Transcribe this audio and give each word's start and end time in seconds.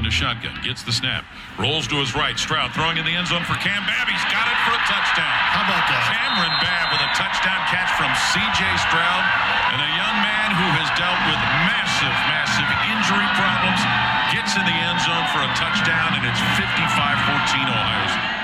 Stroud 0.00 0.08
into 0.08 0.10
shotgun. 0.16 0.56
Gets 0.64 0.82
the 0.82 0.92
snap. 0.92 1.24
Rolls 1.58 1.86
to 1.88 1.96
his 2.00 2.14
right. 2.16 2.38
Stroud 2.38 2.72
throwing 2.72 2.96
in 2.96 3.04
the 3.04 3.12
end 3.12 3.28
zone 3.28 3.44
for 3.44 3.52
Cam 3.60 3.84
Babb. 3.84 4.08
He's 4.08 4.24
got 4.32 4.48
it 4.48 4.56
for 4.64 4.72
a 4.72 4.80
touchdown. 4.88 5.36
How 5.52 5.60
about 5.68 5.84
that? 5.92 6.00
Cameron 6.08 6.56
Babb 6.64 6.88
with 6.88 7.04
a 7.04 7.10
touchdown 7.12 7.60
catch 7.68 7.92
from 8.00 8.08
C.J. 8.32 8.64
Stroud. 8.88 9.22
And 9.76 9.80
a 9.84 9.90
young 9.92 10.16
man 10.24 10.48
who 10.56 10.68
has 10.80 10.88
dealt 10.96 11.20
with 11.28 11.40
massive, 11.68 12.16
massive 12.32 12.70
injury 12.88 13.28
problems 13.36 13.80
gets 14.32 14.56
in 14.56 14.64
the 14.64 14.72
end 14.72 15.04
zone 15.04 15.26
for 15.36 15.44
a 15.44 15.50
touchdown, 15.52 16.16
and 16.16 16.24
it's 16.24 16.40
55-14 16.56 17.68
Ohio 17.68 18.08
State. 18.08 18.40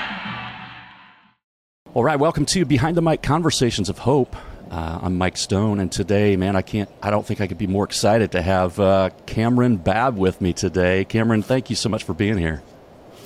All 1.93 2.03
right, 2.03 2.19
welcome 2.19 2.45
to 2.53 2.65
Behind 2.65 2.95
the 2.95 3.01
Mic 3.01 3.23
Conversations 3.23 3.89
of 3.89 3.99
Hope. 3.99 4.35
Uh, 4.69 4.99
I'm 5.01 5.17
Mike 5.17 5.37
Stone, 5.37 5.79
and 5.79 5.89
today, 5.89 6.35
man, 6.35 6.55
I 6.57 6.61
can't, 6.61 6.89
I 7.01 7.09
don't 7.09 7.25
think 7.25 7.39
I 7.39 7.47
could 7.47 7.57
be 7.57 7.67
more 7.67 7.85
excited 7.85 8.33
to 8.33 8.41
have 8.41 8.79
uh, 8.79 9.11
Cameron 9.25 9.77
Babb 9.77 10.17
with 10.17 10.41
me 10.41 10.51
today. 10.51 11.05
Cameron, 11.05 11.41
thank 11.41 11.69
you 11.69 11.75
so 11.75 11.87
much 11.87 12.03
for 12.03 12.13
being 12.13 12.37
here. 12.37 12.61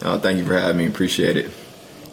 Oh, 0.03 0.19
thank 0.19 0.37
you 0.37 0.45
for 0.45 0.57
having 0.57 0.77
me. 0.77 0.85
Appreciate 0.85 1.37
it. 1.37 1.51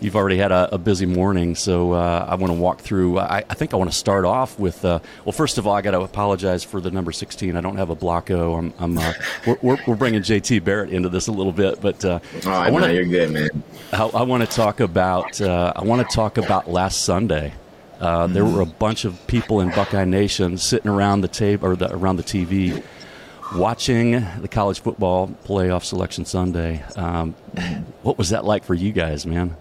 You've 0.00 0.16
already 0.16 0.38
had 0.38 0.52
a, 0.52 0.74
a 0.74 0.78
busy 0.78 1.06
morning, 1.06 1.56
so 1.56 1.92
uh, 1.92 2.26
I 2.28 2.36
want 2.36 2.52
to 2.52 2.58
walk 2.58 2.80
through. 2.80 3.18
I, 3.18 3.38
I, 3.50 3.54
think 3.54 3.74
I 3.74 3.76
want 3.76 3.90
to 3.90 3.96
start 3.96 4.24
off 4.24 4.58
with. 4.58 4.84
Uh, 4.84 5.00
well, 5.24 5.32
first 5.32 5.58
of 5.58 5.66
all, 5.66 5.74
I 5.74 5.82
got 5.82 5.90
to 5.90 6.00
apologize 6.00 6.62
for 6.62 6.80
the 6.80 6.90
number 6.90 7.10
16. 7.10 7.56
I 7.56 7.60
don't 7.60 7.76
have 7.76 7.90
a 7.90 7.96
block 7.96 8.30
O. 8.30 8.54
I'm. 8.54 8.72
I'm 8.78 8.96
uh, 8.96 9.12
we're, 9.46 9.58
we're, 9.60 9.78
we're, 9.88 9.96
bringing 9.96 10.22
JT 10.22 10.62
Barrett 10.62 10.90
into 10.90 11.08
this 11.08 11.26
a 11.26 11.32
little 11.32 11.52
bit, 11.52 11.80
but 11.80 12.02
uh, 12.04 12.20
oh, 12.46 12.50
I 12.50 12.70
want 12.70 12.84
to. 12.84 12.94
You're 12.94 13.04
good, 13.04 13.30
man. 13.30 13.62
I, 13.92 14.04
I 14.04 14.22
want 14.22 14.48
to 14.48 14.56
talk 14.56 14.80
about. 14.80 15.40
Uh, 15.40 15.72
I 15.74 15.82
want 15.82 16.08
to 16.08 16.14
talk 16.14 16.38
about 16.38 16.70
last 16.70 17.02
Sunday. 17.02 17.52
Uh, 18.00 18.24
mm-hmm. 18.24 18.34
There 18.34 18.44
were 18.44 18.60
a 18.60 18.66
bunch 18.66 19.04
of 19.04 19.26
people 19.26 19.60
in 19.60 19.70
Buckeye 19.70 20.04
Nation 20.04 20.58
sitting 20.58 20.90
around 20.90 21.22
the 21.22 21.28
table 21.28 21.68
or 21.68 21.76
the, 21.76 21.92
around 21.92 22.16
the 22.16 22.22
TV 22.22 22.82
watching 23.54 24.12
the 24.40 24.48
college 24.48 24.80
football 24.80 25.28
playoff 25.44 25.84
selection 25.84 26.24
Sunday. 26.24 26.84
Um, 26.96 27.32
what 28.02 28.18
was 28.18 28.30
that 28.30 28.44
like 28.44 28.64
for 28.64 28.74
you 28.74 28.92
guys, 28.92 29.26
man? 29.26 29.56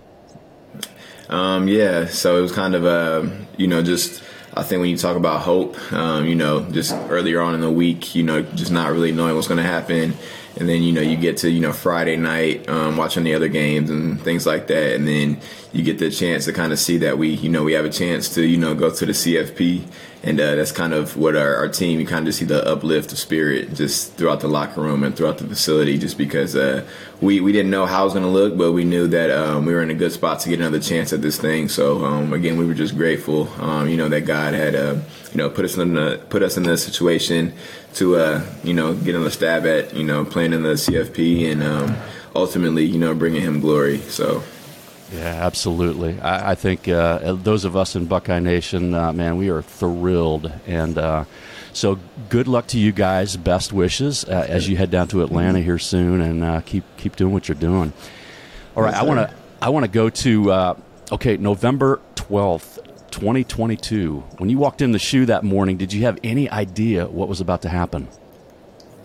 Um, 1.30 1.68
yeah, 1.68 2.06
so 2.06 2.38
it 2.38 2.42
was 2.42 2.52
kind 2.52 2.74
of 2.76 2.86
uh, 2.86 3.28
you 3.58 3.68
know 3.68 3.82
just 3.82 4.24
I 4.58 4.64
think 4.64 4.82
when 4.82 4.90
you 4.90 4.98
talk 4.98 5.16
about 5.16 5.42
hope, 5.42 5.78
um, 5.94 6.26
you 6.26 6.36
know, 6.36 6.62
just 6.72 6.94
earlier 7.10 7.42
on 7.42 7.54
in 7.54 7.62
the 7.62 7.72
week, 7.72 8.16
you 8.16 8.24
know, 8.24 8.42
just 8.42 8.72
not 8.72 8.92
really 8.92 9.12
knowing 9.12 9.36
what's 9.36 9.48
going 9.48 9.60
to 9.60 9.64
happen, 9.64 10.16
and 10.58 10.68
then 10.68 10.82
you 10.82 10.92
know 10.92 11.02
you 11.02 11.16
get 11.16 11.38
to 11.38 11.52
you 11.52 11.60
know 11.60 11.74
Friday 11.74 12.16
night 12.16 12.68
um, 12.70 12.98
watching 12.98 13.24
the 13.24 13.36
other 13.36 13.50
games 13.50 13.90
and 13.90 14.22
things 14.22 14.46
like 14.46 14.68
that, 14.68 14.96
and 14.96 15.08
then 15.08 15.40
you 15.74 15.84
get 15.84 16.00
the 16.00 16.10
chance 16.10 16.46
to 16.46 16.54
kind 16.54 16.72
of 16.72 16.80
see 16.80 16.98
that 16.98 17.18
we 17.18 17.30
you 17.30 17.50
know 17.50 17.64
we 17.64 17.74
have 17.74 17.86
a 17.86 17.90
chance 17.90 18.34
to 18.36 18.46
you 18.46 18.58
know 18.58 18.74
go 18.76 18.90
to 18.90 19.06
the 19.06 19.12
CFP 19.12 19.84
and 20.24 20.40
uh, 20.40 20.56
that's 20.56 20.72
kind 20.72 20.94
of 20.94 21.16
what 21.16 21.36
our, 21.36 21.56
our 21.56 21.68
team. 21.68 22.00
You 22.00 22.06
kind 22.06 22.28
of 22.28 22.34
see 22.34 22.46
the 22.46 22.66
uplift 22.68 23.12
of 23.12 23.20
spirit 23.20 23.74
just 23.76 24.14
throughout 24.14 24.40
the 24.40 24.48
locker 24.48 24.82
room 24.82 25.04
and 25.04 25.16
throughout 25.16 25.38
the 25.38 25.48
facility, 25.48 25.98
just 25.98 26.18
because 26.18 26.56
uh, 26.56 26.86
we 27.22 27.40
we 27.40 27.52
didn't 27.52 27.72
know 27.72 27.86
how 27.86 28.02
it 28.02 28.06
was 28.06 28.14
going 28.14 28.26
to 28.26 28.32
look, 28.32 28.58
but 28.58 28.72
we 28.72 28.84
knew 28.84 29.08
that 29.08 29.30
um, 29.30 29.66
we 29.66 29.74
were 29.74 29.82
in 29.82 29.90
a 29.90 29.94
good 29.94 30.12
spot 30.12 30.40
to 30.42 30.50
get 30.50 30.60
another 30.60 30.80
chance 30.80 31.14
at 31.14 31.22
this 31.22 31.40
thing. 31.40 31.70
So 31.70 32.04
um, 32.04 32.34
again, 32.34 32.58
we 32.58 32.66
were 32.66 32.74
just 32.74 32.98
grateful, 32.98 33.48
um, 33.62 33.88
you 33.88 33.96
know, 33.96 34.10
that 34.10 34.22
God 34.22 34.54
had 34.54 34.76
uh, 34.76 34.96
you 35.32 35.38
know 35.38 35.50
put 35.50 35.66
us 35.66 35.78
in 35.78 35.94
the 35.94 36.20
put 36.30 36.42
us 36.42 36.58
in 36.58 36.64
the 36.64 36.78
situation 36.78 37.54
to 37.94 38.16
uh, 38.18 38.46
you 38.64 38.74
know 38.74 38.96
get 38.96 39.16
another 39.16 39.30
stab 39.30 39.66
at 39.66 39.94
you 39.94 40.04
know 40.04 40.26
playing 40.26 40.54
in 40.54 40.64
the 40.64 40.74
CFP 40.74 41.52
and 41.52 41.64
um, 41.64 41.96
ultimately 42.36 42.84
you 42.84 43.00
know 43.00 43.14
bringing 43.14 43.42
Him 43.42 43.60
glory. 43.60 44.00
So. 44.00 44.44
Yeah, 45.12 45.46
absolutely. 45.46 46.20
I, 46.20 46.52
I 46.52 46.56
think 46.56 46.88
uh, 46.88 47.34
those 47.34 47.66
of 47.66 47.76
us 47.76 47.96
in 47.96 48.06
Buckeye 48.06 48.40
Nation, 48.40 48.94
uh, 48.94 49.14
man, 49.14 49.38
we 49.38 49.50
are 49.50 49.62
thrilled. 49.62 50.52
And 50.66 50.98
uh, 50.98 51.26
so 51.74 52.00
good 52.30 52.48
luck 52.48 52.68
to 52.68 52.80
you 52.80 52.92
guys. 52.92 53.38
Best 53.38 53.72
wishes 53.72 54.26
uh, 54.26 54.46
as 54.50 54.68
you 54.68 54.76
head 54.76 54.92
down 54.92 55.08
to 55.10 55.24
Atlanta 55.24 55.60
here 55.60 55.80
soon 55.80 56.22
and 56.22 56.44
uh, 56.44 56.62
keep, 56.62 56.84
keep 56.98 57.16
doing 57.16 57.34
what 57.34 57.48
you're 57.48 57.56
doing. 57.56 57.94
All 58.76 58.84
right, 58.84 58.94
I 58.94 59.04
want 59.04 59.30
to 59.30 59.36
I 59.60 59.70
want 59.70 59.86
to 59.86 59.92
go 59.92 60.10
to, 60.10 60.52
uh, 60.52 60.80
okay, 61.12 61.38
November 61.38 62.00
12th. 62.16 62.84
2022. 63.10 64.24
When 64.38 64.50
you 64.50 64.60
walked 64.60 64.82
in 64.82 64.92
the 64.92 65.00
shoe 65.00 65.26
that 65.26 65.44
morning, 65.44 65.78
did 65.78 65.92
you 65.92 66.04
have 66.04 66.20
any 66.24 66.48
idea 66.52 67.08
what 67.08 67.28
was 67.28 67.42
about 67.42 67.64
to 67.64 67.70
happen? 67.70 68.08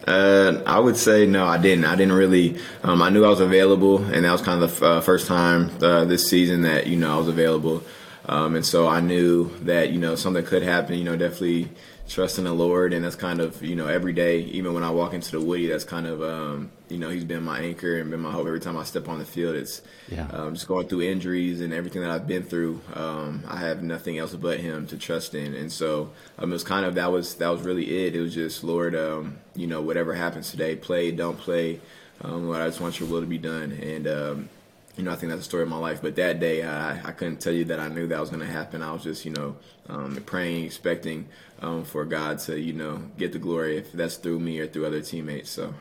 Uh, 0.07 0.63
I 0.67 0.79
would 0.79 0.97
say 0.97 1.27
no, 1.27 1.47
I 1.47 1.59
didn't. 1.59 1.85
I 1.85 1.95
didn't 1.95 2.15
really. 2.15 2.59
Um, 2.83 3.03
I 3.03 3.11
knew 3.11 3.25
I 3.25 3.29
was 3.29 3.41
available, 3.41 3.99
and 4.05 4.25
that 4.25 4.33
was 4.33 4.43
kind 4.43 4.63
of 4.63 4.79
the 4.79 4.87
uh, 4.87 5.01
first 5.01 5.27
time 5.27 5.71
uh, 5.83 6.05
this 6.05 6.29
season 6.29 6.63
that 6.63 6.87
you 6.87 6.97
know 6.97 7.15
I 7.15 7.19
was 7.19 7.29
available, 7.29 7.83
um, 8.27 8.57
and 8.57 8.67
so 8.67 8.89
I 8.89 9.01
knew 9.01 9.57
that 9.63 9.91
you 9.91 10.01
know 10.01 10.17
something 10.17 10.45
could 10.45 10.63
happen. 10.63 10.97
You 10.99 11.05
know, 11.05 11.17
definitely 11.17 11.69
trust 12.09 12.39
in 12.39 12.45
the 12.45 12.53
Lord, 12.53 12.93
and 12.93 13.05
that's 13.05 13.17
kind 13.17 13.41
of 13.41 13.63
you 13.63 13.77
know 13.77 13.87
every 13.87 14.13
day, 14.13 14.41
even 14.41 14.75
when 14.75 14.85
I 14.85 14.91
walk 14.91 15.15
into 15.15 15.31
the 15.33 15.41
Woody, 15.41 15.67
that's 15.67 15.85
kind 15.85 16.07
of 16.07 16.23
um, 16.23 16.71
you 16.89 16.99
know 16.99 17.09
he's 17.09 17.25
been 17.25 17.43
my 17.43 17.61
anchor 17.61 17.99
and 17.99 18.11
been 18.11 18.21
my 18.21 18.31
hope 18.31 18.47
every 18.47 18.61
time 18.61 18.77
I 18.77 18.85
step 18.85 19.09
on 19.09 19.19
the 19.19 19.25
field. 19.25 19.57
It's 19.57 19.83
yeah. 20.09 20.27
um, 20.29 20.55
just 20.55 20.69
going 20.69 20.89
through 20.89 21.03
injuries 21.03 21.61
and 21.61 21.73
everything 21.73 22.03
that 22.03 22.11
I've 22.11 22.27
been 22.27 22.43
through. 22.43 22.81
Um, 22.95 23.45
I 23.49 23.59
have 23.59 23.83
nothing 23.83 24.19
else 24.19 24.35
but 24.35 24.61
Him 24.61 24.87
to 24.89 24.99
trust 24.99 25.35
in, 25.35 25.55
and 25.55 25.71
so 25.71 26.11
um, 26.39 26.51
it 26.51 26.55
was 26.55 26.65
kind 26.65 26.85
of 26.85 26.95
that 26.97 27.11
was 27.11 27.37
that 27.37 27.49
was 27.49 27.63
really 27.63 28.07
it. 28.07 28.15
It 28.15 28.21
was 28.21 28.35
just 28.35 28.65
Lord, 28.65 28.95
um, 28.95 29.39
you 29.55 29.67
know 29.67 29.81
whatever 29.81 30.15
happens 30.15 30.51
today, 30.51 30.77
play, 30.77 31.11
don't 31.11 31.39
play. 31.39 31.81
Um, 32.21 32.47
Lord, 32.47 32.61
I 32.61 32.69
just 32.69 32.81
want 32.81 33.01
Your 33.01 33.09
will 33.09 33.21
to 33.21 33.27
be 33.27 33.39
done, 33.39 33.73
and 33.73 34.07
um, 34.07 34.49
you 34.97 35.05
know, 35.05 35.13
I 35.13 35.17
think 35.17 35.31
that's 35.31 35.41
the 35.41 35.49
story 35.49 35.63
of 35.63 35.69
my 35.69 35.79
life. 35.79 36.03
But 36.03 36.17
that 36.17 36.41
day, 36.41 36.63
I, 36.63 37.09
I 37.09 37.13
couldn't 37.13 37.41
tell 37.41 37.53
you 37.53 37.65
that 37.67 37.81
I 37.81 37.89
knew 37.89 38.07
that 38.09 38.21
was 38.21 38.31
going 38.31 38.41
to 38.41 38.53
happen. 38.53 38.83
I 38.83 38.93
was 38.93 39.03
just, 39.03 39.25
you 39.25 39.31
know, 39.33 39.57
um, 39.89 40.17
praying, 40.27 40.65
expecting 40.65 41.29
um, 41.61 41.85
for 41.85 42.05
God 42.05 42.39
to, 42.41 42.59
you 42.59 42.73
know, 42.73 43.03
get 43.17 43.33
the 43.33 43.39
glory 43.39 43.79
if 43.79 43.93
that's 43.93 44.17
through 44.17 44.41
me 44.41 44.59
or 44.59 44.67
through 44.67 44.87
other 44.87 45.01
teammates. 45.01 45.51
So. 45.51 45.75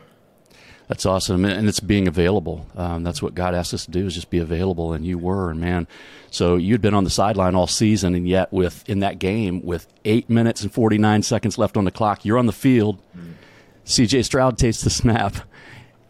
That's 0.88 1.06
awesome, 1.06 1.46
and 1.46 1.70
it's 1.70 1.80
being 1.80 2.10
available. 2.10 2.68
Um, 2.76 3.04
that's 3.04 3.22
what 3.22 3.34
God 3.34 3.56
asked 3.56 3.74
us 3.74 3.86
to 3.86 3.92
do 3.92 4.08
is 4.08 4.14
just 4.14 4.30
be 4.30 4.40
available, 4.40 4.92
and 4.92 5.06
you 5.06 5.18
were, 5.18 5.50
and 5.50 5.62
man. 5.62 5.88
So 6.32 6.58
you'd 6.58 6.82
been 6.82 6.94
on 6.94 7.06
the 7.06 7.10
sideline 7.10 7.56
all 7.56 7.68
season, 7.68 8.14
and 8.14 8.28
yet 8.28 8.52
with 8.52 8.84
in 8.90 9.00
that 9.00 9.18
game 9.18 9.62
with 9.64 9.88
eight 10.04 10.30
minutes 10.30 10.64
and 10.64 10.74
forty 10.74 10.98
nine 10.98 11.24
seconds 11.24 11.58
left 11.58 11.78
on 11.78 11.86
the 11.86 11.92
clock, 11.92 12.26
you're 12.26 12.38
on 12.38 12.46
the 12.46 12.52
field. 12.52 12.98
Mm-hmm. 13.16 13.32
C.J. 13.86 14.24
Stroud 14.24 14.58
takes 14.58 14.82
the 14.82 14.90
snap, 14.90 15.36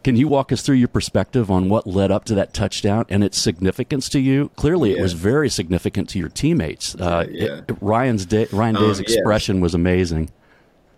can 0.02 0.16
you 0.16 0.28
walk 0.28 0.52
us 0.52 0.62
through 0.62 0.76
your 0.76 0.88
perspective 0.88 1.50
on 1.50 1.68
what 1.68 1.86
led 1.86 2.10
up 2.10 2.24
to 2.26 2.34
that 2.34 2.52
touchdown 2.52 3.06
and 3.08 3.22
its 3.22 3.38
significance 3.38 4.08
to 4.10 4.20
you? 4.20 4.50
Clearly, 4.56 4.90
yeah. 4.90 4.98
it 4.98 5.02
was 5.02 5.12
very 5.12 5.48
significant 5.48 6.08
to 6.10 6.18
your 6.18 6.28
teammates. 6.28 6.94
Uh, 6.94 7.26
yeah. 7.30 7.60
it, 7.68 7.76
Ryan's 7.80 8.26
day, 8.26 8.46
Ryan 8.52 8.74
Day's 8.76 8.98
um, 8.98 9.04
expression 9.04 9.56
yeah. 9.56 9.62
was 9.62 9.74
amazing. 9.74 10.30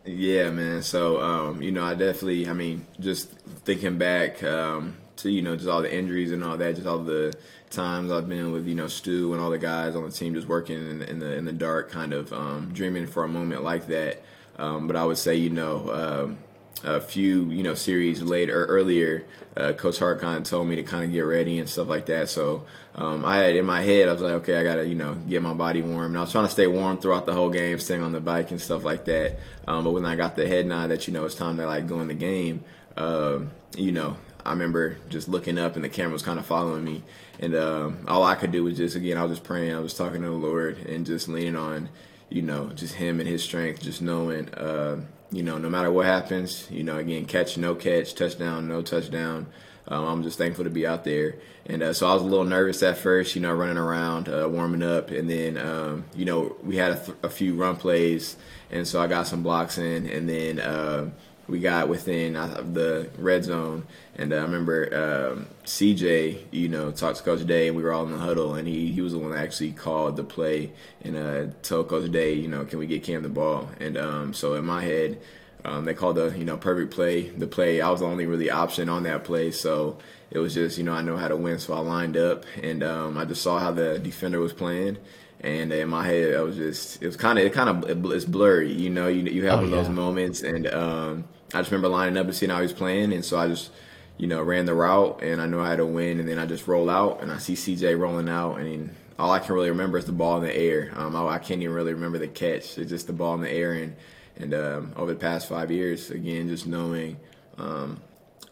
Yeah, 0.05 0.51
man. 0.51 0.83
So, 0.83 1.21
um, 1.21 1.63
you 1.63 1.73
know, 1.73 1.85
I 1.85 1.95
definitely, 1.95 2.49
I 2.49 2.53
mean, 2.53 2.87
just 3.01 3.31
thinking 3.65 3.97
back 3.97 4.43
um, 4.43 4.97
to, 5.17 5.31
you 5.31 5.41
know, 5.41 5.57
just 5.57 5.69
all 5.69 5.81
the 5.83 5.95
injuries 5.95 6.31
and 6.31 6.45
all 6.45 6.57
that, 6.59 6.75
just 6.75 6.87
all 6.87 6.99
the 6.99 7.33
times 7.71 8.13
I've 8.13 8.29
been 8.29 8.53
with, 8.53 8.67
you 8.67 8.75
know, 8.75 8.87
Stu 8.87 9.33
and 9.33 9.43
all 9.43 9.51
the 9.51 9.59
guys 9.59 9.97
on 9.97 10.05
the 10.05 10.11
team 10.11 10.35
just 10.35 10.47
working 10.47 10.77
in, 10.77 11.03
in 11.03 11.19
the 11.19 11.35
in 11.35 11.45
the 11.45 11.53
dark, 11.53 11.91
kind 11.91 12.13
of 12.13 12.33
um, 12.33 12.71
dreaming 12.73 13.07
for 13.07 13.25
a 13.25 13.29
moment 13.29 13.65
like 13.65 13.87
that. 13.87 14.23
Um, 14.57 14.87
but 14.87 14.97
I 14.97 15.05
would 15.05 15.19
say, 15.19 15.37
you 15.37 15.51
know, 15.51 15.91
um, 15.91 16.39
a 16.83 17.01
few 17.01 17.45
you 17.51 17.63
know 17.63 17.75
series 17.75 18.23
later 18.23 18.67
earlier, 18.67 19.25
uh, 19.57 19.73
Coach 19.73 20.01
of 20.01 20.43
told 20.45 20.67
me 20.67 20.77
to 20.77 20.83
kind 20.83 21.05
of 21.05 21.13
get 21.13 21.21
ready 21.21 21.59
and 21.59 21.69
stuff 21.69 21.89
like 21.89 22.07
that. 22.07 22.29
So 22.29 22.65
um, 22.95 23.25
I 23.25 23.39
had 23.39 23.57
in 23.57 23.65
my 23.65 23.81
head 23.83 24.09
I 24.09 24.13
was 24.13 24.21
like, 24.21 24.33
okay, 24.35 24.57
I 24.57 24.65
gotta 24.65 24.87
you 24.87 24.95
know 24.95 25.15
get 25.15 25.43
my 25.43 25.55
body 25.55 25.83
warm, 25.83 26.07
and 26.07 26.19
I 26.19 26.21
was 26.21 26.33
trying 26.33 26.47
to 26.47 26.51
stay 26.51 26.67
warm 26.67 26.99
throughout 26.99 27.27
the 27.27 27.33
whole 27.33 27.51
game, 27.51 27.79
staying 27.79 28.03
on 28.03 28.13
the 28.13 28.21
bike 28.21 28.51
and 28.51 28.61
stuff 28.61 28.85
like 28.85 29.05
that. 29.07 29.39
Um, 29.67 29.85
but 29.85 29.93
when 29.93 30.05
I 30.05 30.17
got 30.17 30.37
the 30.37 30.47
head 30.47 30.67
nod 30.67 30.91
that 30.91 31.07
you 31.07 31.13
know 31.13 31.25
it's 31.25 31.35
time 31.35 31.57
to 31.59 31.67
like 31.67 31.87
go 31.87 32.01
in 32.01 32.09
the 32.09 32.15
game, 32.15 32.65
uh, 32.97 33.41
you 33.77 33.93
know 33.93 34.17
I 34.45 34.51
remember 34.51 34.99
just 35.09 35.29
looking 35.29 35.59
up 35.59 35.77
and 35.77 35.85
the 35.85 35.89
camera 35.89 36.13
was 36.13 36.23
kind 36.23 36.39
of 36.39 36.47
following 36.47 36.85
me, 36.85 37.03
and 37.41 37.55
um, 37.55 38.05
all 38.09 38.25
I 38.25 38.35
could 38.35 38.53
do 38.53 38.65
was 38.65 38.77
just 38.77 38.97
again 38.97 39.17
I 39.17 39.23
was 39.23 39.33
just 39.33 39.45
praying, 39.45 39.75
I 39.75 39.81
was 39.81 39.95
talking 39.95 40.23
to 40.23 40.29
the 40.29 40.35
Lord 40.35 40.79
and 40.79 41.07
just 41.07 41.29
leaning 41.29 41.57
on 41.57 41.89
you 42.29 42.43
know 42.43 42.67
just 42.71 42.95
Him 42.95 43.21
and 43.21 43.29
His 43.29 43.43
strength, 43.43 43.81
just 43.81 44.03
knowing. 44.03 44.53
Uh, 44.55 45.01
you 45.35 45.43
know, 45.43 45.59
no 45.59 45.69
matter 45.69 45.91
what 45.91 46.07
happens, 46.07 46.71
you 46.71 46.83
know, 46.83 46.99
again, 46.99 47.27
catch, 47.27 47.57
no 47.57 47.75
catch, 47.75 48.15
touchdown, 48.15 48.69
no 48.69 48.83
touchdown. 48.83 49.47
Um, 49.87 50.05
I'm 50.05 50.23
just 50.23 50.39
thankful 50.39 50.65
to 50.65 50.71
be 50.71 50.87
out 50.87 51.05
there. 51.05 51.37
And 51.67 51.83
uh, 51.83 51.93
so 51.93 52.09
I 52.09 52.15
was 52.15 52.23
a 52.23 52.27
little 52.27 52.45
nervous 52.45 52.83
at 52.83 52.99
first, 52.99 53.35
you 53.35 53.43
know, 53.43 53.53
running 53.53 53.77
around, 53.77 54.29
uh, 54.29 54.49
warming 54.49 54.83
up. 54.83 55.11
And 55.11 55.29
then, 55.29 55.59
um, 55.59 56.05
you 56.15 56.25
know, 56.25 56.57
we 56.63 56.77
had 56.77 56.93
a, 56.93 56.97
th- 56.97 57.19
a, 57.23 57.29
few 57.29 57.55
run 57.55 57.77
plays. 57.77 58.37
And 58.71 58.87
so 58.87 59.01
I 59.01 59.07
got 59.07 59.27
some 59.27 59.43
blocks 59.43 59.77
in. 59.79 60.09
And 60.09 60.29
then 60.29 60.59
uh, 60.59 61.11
we 61.49 61.61
got 61.61 61.89
within 61.89 62.37
uh, 62.37 62.63
the 62.73 63.11
red 63.19 63.45
zone. 63.45 63.87
And 64.17 64.33
uh, 64.33 64.37
I 64.37 64.43
remember 64.43 65.33
um, 65.35 65.47
CJ, 65.65 66.45
you 66.51 66.69
know, 66.69 66.91
talked 66.91 67.19
to 67.19 67.23
Coach 67.23 67.47
Day, 67.47 67.69
and 67.69 67.77
we 67.77 67.83
were 67.83 67.93
all 67.93 68.05
in 68.05 68.13
the 68.13 68.19
huddle, 68.19 68.55
and 68.55 68.67
he, 68.67 68.93
he 68.93 69.01
was 69.01 69.13
the 69.13 69.19
one 69.19 69.31
that 69.31 69.41
actually 69.43 69.73
called 69.73 70.17
the 70.17 70.25
play 70.25 70.73
and 71.03 71.17
uh, 71.17 71.47
told 71.63 71.89
Coach 71.89 72.11
Day, 72.11 72.35
you 72.35 72.49
know, 72.49 72.65
can 72.65 72.79
we 72.79 72.87
get 72.87 73.03
Cam 73.03 73.23
the 73.23 73.29
ball? 73.29 73.69
And 73.81 73.97
um, 73.97 74.35
so 74.35 74.55
in 74.55 74.65
my 74.65 74.83
head, 74.83 75.21
um, 75.65 75.87
they 75.87 75.95
called 75.95 76.17
the 76.17 76.37
you 76.37 76.45
know 76.45 76.57
perfect 76.57 76.93
play. 76.93 77.31
The 77.31 77.47
play 77.47 77.81
I 77.81 77.91
was 77.91 78.01
the 78.01 78.07
only 78.07 78.27
really 78.27 78.51
option 78.51 78.89
on 78.89 79.05
that 79.05 79.25
play, 79.25 79.51
so 79.51 79.99
it 80.31 80.39
was 80.39 80.55
just 80.55 80.77
you 80.77 80.85
know 80.85 80.93
I 80.93 81.01
know 81.01 81.17
how 81.17 81.29
to 81.29 81.37
win, 81.37 81.59
so 81.59 81.73
I 81.73 81.79
lined 81.79 82.17
up 82.17 82.45
and 82.63 82.83
um, 82.83 83.17
I 83.17 83.25
just 83.25 83.43
saw 83.43 83.59
how 83.59 83.71
the 83.71 83.99
defender 83.99 84.41
was 84.41 84.53
playing, 84.53 84.99
and 85.41 85.73
in 85.73 85.89
my 85.89 86.07
head 86.07 86.35
I 86.35 86.43
was 86.43 86.57
just 86.57 87.03
it 87.03 87.07
was 87.07 87.17
kind 87.17 87.39
of 87.39 87.47
it 87.47 87.55
kind 87.55 87.71
of 87.71 88.13
it's 88.13 88.27
blurry, 88.27 88.73
you 88.73 88.91
know. 88.91 89.09
You 89.09 89.23
you 89.23 89.47
have 89.47 89.61
oh, 89.61 89.65
of 89.65 89.71
those 89.71 89.89
moments, 89.89 90.43
and 90.43 90.67
um, 90.67 91.25
I 91.55 91.61
just 91.61 91.71
remember 91.71 91.89
lining 91.89 92.17
up 92.17 92.27
and 92.27 92.35
seeing 92.35 92.51
how 92.51 92.57
he 92.57 92.63
was 92.63 92.73
playing, 92.73 93.13
and 93.13 93.25
so 93.25 93.39
I 93.39 93.49
just 93.49 93.71
you 94.17 94.27
know, 94.27 94.43
ran 94.43 94.65
the 94.65 94.75
route 94.75 95.23
and 95.23 95.41
I 95.41 95.47
know 95.47 95.61
I 95.61 95.71
had 95.71 95.77
to 95.77 95.87
win, 95.87 96.21
and 96.21 96.29
then 96.29 96.39
I 96.39 96.47
just 96.47 96.69
roll 96.69 96.89
out 96.89 97.23
and 97.23 97.33
I 97.33 97.39
see 97.39 97.55
CJ 97.55 97.99
rolling 97.99 98.29
out, 98.29 98.57
and 98.57 98.95
all 99.19 99.31
I 99.31 99.39
can 99.39 99.55
really 99.55 99.71
remember 99.71 99.99
is 99.99 100.05
the 100.05 100.13
ball 100.13 100.39
in 100.39 100.45
the 100.45 100.57
air. 100.57 100.93
Um, 100.95 101.17
I, 101.17 101.27
I, 101.27 101.39
can't 101.39 101.63
even 101.63 101.75
really 101.75 101.95
remember 101.95 102.19
the 102.19 102.29
catch. 102.29 102.79
It's 102.79 102.91
just 102.91 103.07
the 103.07 103.13
ball 103.13 103.35
in 103.35 103.41
the 103.41 103.51
air, 103.51 103.73
and 103.73 103.97
and 104.37 104.55
um, 104.55 104.93
over 104.97 105.13
the 105.13 105.19
past 105.19 105.49
five 105.49 105.71
years, 105.71 106.11
again, 106.11 106.49
just 106.49 106.67
knowing 106.67 107.17
um, 107.57 108.01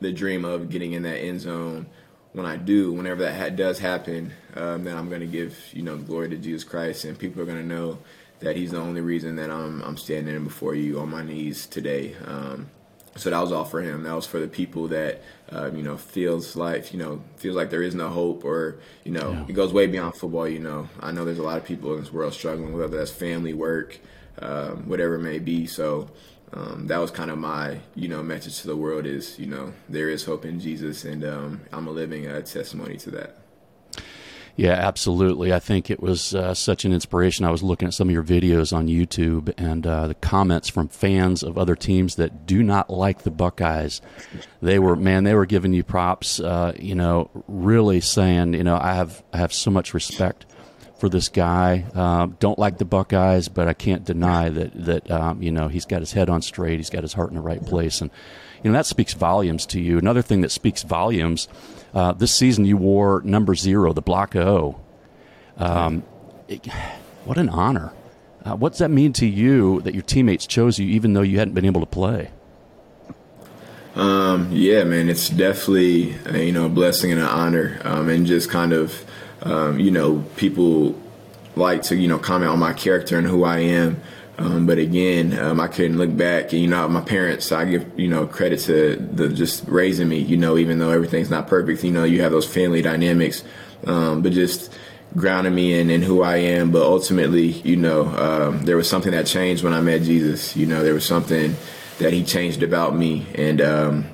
the 0.01 0.13
dream 0.13 0.45
of 0.45 0.71
getting 0.71 0.93
in 0.93 1.03
that 1.03 1.17
end 1.17 1.41
zone. 1.41 1.87
When 2.33 2.47
I 2.47 2.57
do, 2.57 2.93
whenever 2.93 3.21
that 3.23 3.39
ha- 3.39 3.55
does 3.55 3.79
happen, 3.79 4.33
um, 4.55 4.85
then 4.85 4.97
I'm 4.97 5.11
going 5.11 5.21
to 5.21 5.27
give 5.27 5.57
you 5.73 5.83
know 5.83 5.97
glory 5.97 6.29
to 6.31 6.37
Jesus 6.37 6.65
Christ, 6.65 7.05
and 7.05 7.19
people 7.19 7.43
are 7.43 7.47
going 7.47 7.59
to 7.59 7.67
know 7.67 7.99
that 8.41 8.57
He's 8.57 8.71
the 8.73 8.79
only 8.79 9.01
reason 9.01 9.37
that 9.37 9.51
I'm 9.51 9.83
I'm 9.83 9.97
standing 9.97 10.43
before 10.43 10.75
you 10.75 10.99
on 10.99 11.11
my 11.11 11.23
knees 11.23 11.67
today. 11.67 12.17
Um, 12.25 12.69
so 13.17 13.31
that 13.31 13.41
was 13.41 13.53
all 13.53 13.65
for 13.65 13.83
him. 13.83 14.05
That 14.05 14.15
was 14.15 14.27
for 14.27 14.39
the 14.39 14.49
people 14.49 14.89
that 14.89 15.23
um, 15.51 15.77
you 15.77 15.83
know 15.83 15.97
feels 15.97 16.57
like 16.57 16.93
you 16.93 16.99
know 16.99 17.23
feels 17.37 17.57
like 17.57 17.71
there 17.71 17.83
is 17.83 17.95
no 17.95 18.09
hope, 18.09 18.45
or 18.45 18.79
you 19.05 19.13
know 19.13 19.33
yeah. 19.33 19.45
it 19.49 19.53
goes 19.53 19.73
way 19.73 19.87
beyond 19.87 20.17
football. 20.17 20.49
You 20.49 20.61
know, 20.61 20.89
I 21.01 21.13
know 21.13 21.25
there's 21.25 21.39
a 21.39 21.43
lot 21.43 21.59
of 21.59 21.65
people 21.65 21.95
in 21.95 22.01
this 22.01 22.13
world 22.13 22.33
struggling, 22.33 22.73
whether 22.73 22.97
that's 22.97 23.11
family, 23.11 23.53
work, 23.53 23.99
um, 24.39 24.89
whatever 24.89 25.17
it 25.17 25.23
may 25.23 25.39
be. 25.39 25.67
So 25.67 26.11
um, 26.55 26.87
that 26.87 26.99
was 26.99 27.11
kind 27.11 27.31
of 27.31 27.39
my 27.39 27.81
you 27.95 28.09
know 28.09 28.23
message 28.23 28.61
to 28.61 28.67
the 28.67 28.77
world 28.77 29.07
is 29.07 29.39
you 29.39 29.47
know 29.47 29.73
there 29.89 30.09
is 30.09 30.25
hope 30.25 30.45
in 30.45 30.59
Jesus, 30.59 31.05
and 31.05 31.25
um, 31.25 31.61
I'm 31.73 31.87
a 31.87 31.91
living 31.91 32.27
uh, 32.27 32.41
testimony 32.41 32.97
to 32.99 33.11
that. 33.13 33.42
Yeah, 34.57 34.73
absolutely. 34.73 35.53
I 35.53 35.59
think 35.59 35.91
it 35.91 36.01
was 36.01 36.35
uh, 36.35 36.53
such 36.55 36.85
an 36.85 36.93
inspiration. 36.93 37.45
I 37.45 37.51
was 37.51 37.63
looking 37.63 37.89
at 37.89 37.95
some 37.95 38.09
of 38.09 38.13
your 38.13 38.23
videos 38.23 38.77
on 38.77 38.87
YouTube 38.87 39.53
and 39.57 39.87
uh, 39.87 40.09
the 40.09 40.15
comments 40.15 40.69
from 40.69 40.89
fans 40.89 41.43
of 41.43 41.57
other 41.57 41.75
teams 41.75 42.17
that 42.17 42.47
do 42.47 42.63
not 42.63 42.91
like 42.91 43.23
the 43.23 43.31
Buckeyes. 43.31 44.03
They 44.61 44.79
were 44.79 44.95
man, 44.95 45.25
they 45.25 45.35
were 45.35 45.47
giving 45.47 45.73
you 45.73 45.83
props. 45.83 46.39
Uh, 46.39 46.73
you 46.79 46.95
know, 46.95 47.31
really 47.49 48.01
saying, 48.01 48.55
you 48.55 48.65
know, 48.65 48.79
I 48.81 48.95
have 48.95 49.23
I 49.33 49.39
have 49.39 49.55
so 49.55 49.71
much 49.71 49.95
respect 49.95 50.45
for 51.03 51.09
this 51.09 51.29
guy. 51.29 51.85
Uh, 51.95 52.29
don't 52.39 52.59
like 52.59 52.79
the 52.79 52.85
Buckeyes, 52.85 53.49
but 53.49 53.67
I 53.67 53.73
can't 53.73 54.05
deny 54.05 54.51
that 54.51 54.85
that 54.85 55.11
um, 55.11 55.43
you 55.43 55.51
know 55.51 55.69
he's 55.69 55.87
got 55.87 56.01
his 56.01 56.13
head 56.13 56.29
on 56.29 56.43
straight. 56.43 56.79
He's 56.79 56.91
got 56.91 57.03
his 57.03 57.15
heart 57.15 57.31
in 57.31 57.37
the 57.37 57.43
right 57.43 57.65
place, 57.65 58.01
and 58.01 58.11
you 58.63 58.71
know 58.71 58.77
that 58.77 58.87
speaks 58.87 59.15
volumes 59.15 59.65
to 59.67 59.81
you. 59.81 59.99
Another 59.99 60.23
thing 60.23 60.43
that 60.43 60.53
speaks 60.53 60.83
volumes 60.83 61.49
uh, 61.95 62.13
this 62.13 62.35
season, 62.35 62.65
you 62.65 62.77
wore 62.77 63.23
number 63.23 63.55
zero, 63.55 63.93
the 63.93 64.03
block 64.03 64.35
O. 64.37 64.81
Um, 65.57 66.03
it, 66.49 66.67
what 67.25 67.39
an 67.39 67.49
honor. 67.49 67.93
Uh, 68.45 68.57
what 68.57 68.71
does 68.73 68.81
that 68.81 68.91
mean 68.91 69.13
to 69.13 69.27
you 69.27 69.81
that 69.83 69.95
your 69.95 70.03
teammates 70.03 70.47
chose 70.47 70.79
you 70.79 70.89
even 70.89 71.13
though 71.13 71.23
you 71.23 71.39
hadn't 71.39 71.55
been 71.55 71.65
able 71.65 71.81
to 71.81 71.87
play? 71.87 72.31
Um, 73.95 74.49
yeah, 74.51 74.85
man, 74.85 75.09
it's 75.09 75.29
definitely 75.29 76.15
uh, 76.27 76.39
you 76.39 76.53
know 76.53 76.67
a 76.67 76.71
blessing 76.71 77.13
and 77.13 77.21
an 77.21 77.27
honor, 77.27 77.79
um, 77.85 78.09
and 78.09 78.27
just 78.27 78.51
kind 78.51 78.73
of 78.73 79.05
um, 79.43 79.79
you 79.79 79.91
know 79.91 80.25
people 80.37 80.99
like 81.57 81.83
to 81.83 81.97
you 81.97 82.09
know 82.09 82.19
comment 82.19 82.51
on 82.51 82.59
my 82.59 82.73
character 82.73 83.19
and 83.19 83.27
who 83.27 83.45
I 83.45 83.59
am. 83.59 84.01
Um, 84.39 84.67
but 84.67 84.79
again, 84.79 85.39
um, 85.39 85.61
I 85.61 85.69
couldn't 85.69 85.99
look 85.99 86.17
back. 86.17 86.53
And 86.53 86.63
you 86.63 86.69
know, 86.69 86.89
my 86.89 87.01
parents, 87.01 87.53
I 87.53 87.65
give 87.65 87.99
you 87.99 88.09
know 88.09 88.27
credit 88.27 88.61
to 88.61 88.97
the 88.97 89.29
just 89.29 89.65
raising 89.67 90.09
me. 90.09 90.19
You 90.19 90.37
know, 90.37 90.57
even 90.57 90.79
though 90.79 90.91
everything's 90.91 91.31
not 91.31 91.49
perfect, 91.49 91.85
you 91.85 91.91
know, 91.91 92.05
you 92.05 92.23
have 92.23 92.33
those 92.33 92.47
family 92.47 92.83
dynamics, 92.83 93.45
um, 93.87 94.23
but 94.23 94.33
just 94.33 94.73
grounding 95.15 95.55
me 95.55 95.79
in, 95.79 95.91
in 95.91 96.03
who 96.03 96.23
I 96.23 96.37
am. 96.39 96.73
But 96.73 96.83
ultimately, 96.83 97.49
you 97.49 97.77
know, 97.77 98.07
um, 98.07 98.63
there 98.63 98.77
was 98.77 98.89
something 98.89 99.13
that 99.13 99.27
changed 99.27 99.63
when 99.63 99.75
I 99.75 99.81
met 99.81 100.03
Jesus. 100.03 100.57
You 100.57 100.67
know, 100.67 100.83
there 100.83 100.95
was 100.95 101.05
something 101.05 101.55
that 101.99 102.13
He 102.13 102.25
changed 102.25 102.63
about 102.63 102.97
me, 102.97 103.27
and 103.35 103.61
um, 103.61 104.07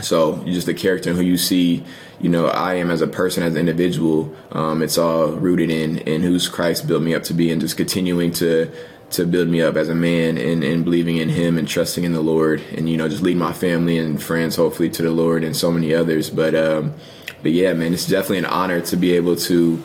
so 0.00 0.42
just 0.44 0.66
the 0.66 0.74
character 0.74 1.10
and 1.10 1.18
who 1.18 1.24
you 1.24 1.36
see 1.36 1.84
you 2.20 2.28
know, 2.28 2.48
I 2.48 2.74
am 2.74 2.90
as 2.90 3.00
a 3.00 3.06
person, 3.06 3.42
as 3.42 3.54
an 3.54 3.58
individual. 3.58 4.34
Um, 4.52 4.82
it's 4.82 4.98
all 4.98 5.28
rooted 5.28 5.70
in 5.70 5.98
in 5.98 6.22
who's 6.22 6.48
Christ 6.48 6.86
built 6.86 7.02
me 7.02 7.14
up 7.14 7.22
to 7.24 7.34
be, 7.34 7.50
and 7.50 7.60
just 7.60 7.76
continuing 7.76 8.32
to 8.32 8.70
to 9.10 9.26
build 9.26 9.48
me 9.48 9.60
up 9.60 9.76
as 9.76 9.88
a 9.88 9.94
man 9.94 10.38
and, 10.38 10.62
and 10.62 10.84
believing 10.84 11.16
in 11.16 11.28
him 11.28 11.58
and 11.58 11.66
trusting 11.66 12.04
in 12.04 12.12
the 12.12 12.20
Lord 12.20 12.62
and 12.76 12.88
you 12.88 12.96
know 12.96 13.08
just 13.08 13.22
lead 13.22 13.36
my 13.36 13.52
family 13.52 13.98
and 13.98 14.22
friends 14.22 14.56
hopefully 14.56 14.88
to 14.90 15.02
the 15.02 15.10
Lord 15.10 15.44
and 15.44 15.56
so 15.56 15.70
many 15.70 15.94
others. 15.94 16.30
But 16.30 16.54
um 16.54 16.94
but 17.42 17.52
yeah 17.52 17.72
man 17.72 17.92
it's 17.92 18.06
definitely 18.06 18.38
an 18.38 18.46
honor 18.46 18.80
to 18.80 18.96
be 18.96 19.12
able 19.12 19.36
to 19.36 19.82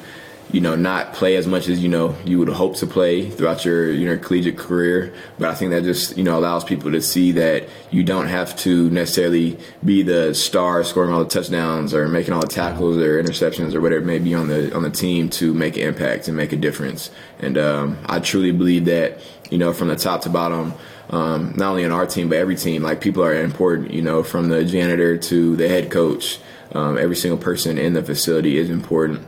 you 0.55 0.61
know, 0.61 0.73
not 0.73 1.11
play 1.11 1.35
as 1.35 1.45
much 1.45 1.67
as 1.67 1.83
you 1.83 1.89
know 1.89 2.15
you 2.23 2.39
would 2.39 2.47
hope 2.47 2.77
to 2.77 2.87
play 2.87 3.29
throughout 3.29 3.65
your 3.65 3.91
you 3.91 4.05
know 4.07 4.17
collegiate 4.17 4.57
career. 4.57 5.13
But 5.37 5.49
I 5.49 5.53
think 5.53 5.71
that 5.71 5.83
just 5.83 6.15
you 6.15 6.23
know 6.23 6.39
allows 6.39 6.63
people 6.63 6.93
to 6.93 7.01
see 7.01 7.33
that 7.33 7.67
you 7.91 8.05
don't 8.05 8.27
have 8.27 8.55
to 8.59 8.89
necessarily 8.89 9.59
be 9.83 10.01
the 10.01 10.33
star 10.33 10.85
scoring 10.85 11.11
all 11.11 11.25
the 11.25 11.29
touchdowns 11.29 11.93
or 11.93 12.07
making 12.07 12.33
all 12.33 12.39
the 12.39 12.47
tackles 12.47 12.95
or 12.95 13.21
interceptions 13.21 13.75
or 13.75 13.81
whatever 13.81 14.03
it 14.03 14.05
may 14.05 14.17
be 14.17 14.33
on 14.33 14.47
the 14.47 14.73
on 14.73 14.83
the 14.83 14.89
team 14.89 15.29
to 15.31 15.53
make 15.53 15.75
an 15.75 15.83
impact 15.83 16.29
and 16.29 16.37
make 16.37 16.53
a 16.53 16.55
difference. 16.55 17.11
And 17.39 17.57
um, 17.57 17.97
I 18.05 18.19
truly 18.19 18.53
believe 18.53 18.85
that 18.85 19.19
you 19.49 19.57
know 19.57 19.73
from 19.73 19.89
the 19.89 19.97
top 19.97 20.21
to 20.21 20.29
bottom. 20.29 20.73
Um, 21.09 21.53
not 21.55 21.71
only 21.71 21.85
on 21.85 21.91
our 21.91 22.07
team 22.07 22.29
but 22.29 22.37
every 22.37 22.55
team, 22.55 22.81
like 22.81 23.01
people 23.01 23.25
are 23.25 23.35
important. 23.35 23.91
You 23.91 24.03
know, 24.03 24.23
from 24.23 24.47
the 24.47 24.63
janitor 24.63 25.17
to 25.17 25.55
the 25.57 25.67
head 25.67 25.91
coach, 25.91 26.39
um, 26.71 26.97
every 26.97 27.17
single 27.17 27.37
person 27.37 27.77
in 27.77 27.91
the 27.91 28.01
facility 28.01 28.57
is 28.57 28.69
important 28.69 29.27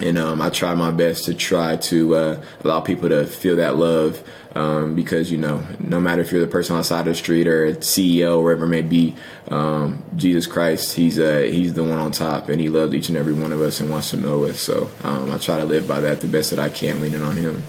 and 0.00 0.18
um, 0.18 0.42
I 0.42 0.50
try 0.50 0.74
my 0.74 0.90
best 0.90 1.24
to 1.24 1.34
try 1.34 1.76
to 1.76 2.14
uh, 2.14 2.42
allow 2.64 2.80
people 2.80 3.08
to 3.08 3.26
feel 3.26 3.56
that 3.56 3.76
love 3.76 4.22
um, 4.54 4.94
because 4.94 5.30
you 5.30 5.38
know 5.38 5.64
no 5.78 6.00
matter 6.00 6.22
if 6.22 6.32
you're 6.32 6.40
the 6.40 6.46
person 6.46 6.74
on 6.74 6.80
the 6.80 6.84
side 6.84 7.00
of 7.00 7.06
the 7.06 7.14
street 7.14 7.46
or 7.46 7.72
CEO 7.74 8.38
or 8.38 8.44
wherever 8.44 8.64
it 8.64 8.68
may 8.68 8.82
be, 8.82 9.14
um, 9.48 10.02
Jesus 10.16 10.46
Christ 10.46 10.94
he's 10.94 11.18
uh, 11.18 11.46
he's 11.50 11.74
the 11.74 11.84
one 11.84 11.98
on 11.98 12.10
top 12.10 12.48
and 12.48 12.60
he 12.60 12.68
loves 12.68 12.94
each 12.94 13.08
and 13.08 13.18
every 13.18 13.34
one 13.34 13.52
of 13.52 13.60
us 13.60 13.80
and 13.80 13.90
wants 13.90 14.10
to 14.10 14.16
know 14.16 14.44
us. 14.44 14.60
So 14.60 14.90
um, 15.02 15.30
I 15.30 15.38
try 15.38 15.58
to 15.58 15.64
live 15.64 15.86
by 15.86 16.00
that 16.00 16.20
the 16.20 16.28
best 16.28 16.50
that 16.50 16.58
I 16.58 16.68
can, 16.68 17.00
leaning 17.00 17.22
on 17.22 17.36
Him. 17.36 17.62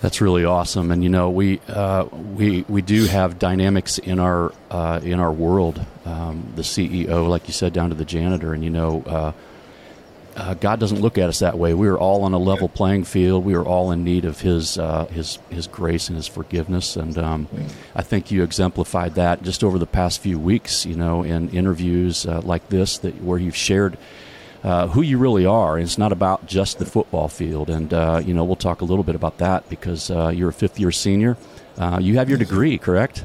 That's 0.00 0.20
really 0.20 0.44
awesome, 0.44 0.92
and 0.92 1.02
you 1.02 1.10
know 1.10 1.28
we 1.28 1.60
uh, 1.68 2.04
we 2.12 2.64
we 2.68 2.82
do 2.82 3.06
have 3.06 3.38
dynamics 3.38 3.98
in 3.98 4.20
our 4.20 4.52
uh, 4.70 5.00
in 5.02 5.18
our 5.18 5.32
world. 5.32 5.84
Um, 6.04 6.52
the 6.54 6.62
CEO, 6.62 7.28
like 7.28 7.48
you 7.48 7.52
said, 7.52 7.72
down 7.72 7.90
to 7.90 7.96
the 7.96 8.04
janitor, 8.04 8.54
and 8.54 8.62
you 8.62 8.70
know 8.70 9.34
uh, 10.38 10.54
God 10.54 10.78
doesn't 10.78 11.00
look 11.00 11.18
at 11.18 11.28
us 11.28 11.40
that 11.40 11.58
way. 11.58 11.74
We 11.74 11.88
are 11.88 11.98
all 11.98 12.22
on 12.22 12.32
a 12.32 12.38
level 12.38 12.68
playing 12.68 13.04
field. 13.04 13.44
We 13.44 13.54
are 13.54 13.64
all 13.64 13.90
in 13.90 14.04
need 14.04 14.24
of 14.24 14.40
His 14.40 14.78
uh, 14.78 15.06
His 15.06 15.38
His 15.50 15.66
grace 15.66 16.08
and 16.08 16.16
His 16.16 16.28
forgiveness. 16.28 16.96
And 16.96 17.18
um, 17.18 17.48
I 17.94 18.02
think 18.02 18.30
you 18.30 18.44
exemplified 18.44 19.16
that 19.16 19.42
just 19.42 19.64
over 19.64 19.78
the 19.78 19.86
past 19.86 20.20
few 20.20 20.38
weeks. 20.38 20.86
You 20.86 20.94
know, 20.94 21.24
in 21.24 21.50
interviews 21.50 22.24
uh, 22.24 22.40
like 22.42 22.68
this, 22.68 22.98
that 22.98 23.20
where 23.22 23.38
you've 23.38 23.56
shared. 23.56 23.98
Uh, 24.64 24.88
who 24.88 25.02
you 25.02 25.18
really 25.18 25.46
are, 25.46 25.76
and 25.76 25.84
it's 25.84 25.98
not 25.98 26.10
about 26.10 26.44
just 26.44 26.80
the 26.80 26.84
football 26.84 27.28
field. 27.28 27.70
And 27.70 27.94
uh, 27.94 28.20
you 28.24 28.34
know, 28.34 28.42
we'll 28.42 28.56
talk 28.56 28.80
a 28.80 28.84
little 28.84 29.04
bit 29.04 29.14
about 29.14 29.38
that 29.38 29.68
because 29.68 30.10
uh, 30.10 30.30
you're 30.34 30.48
a 30.48 30.52
fifth-year 30.52 30.90
senior. 30.90 31.36
you 32.00 32.16
have 32.16 32.28
your 32.28 32.38
degree, 32.38 32.76
correct? 32.76 33.24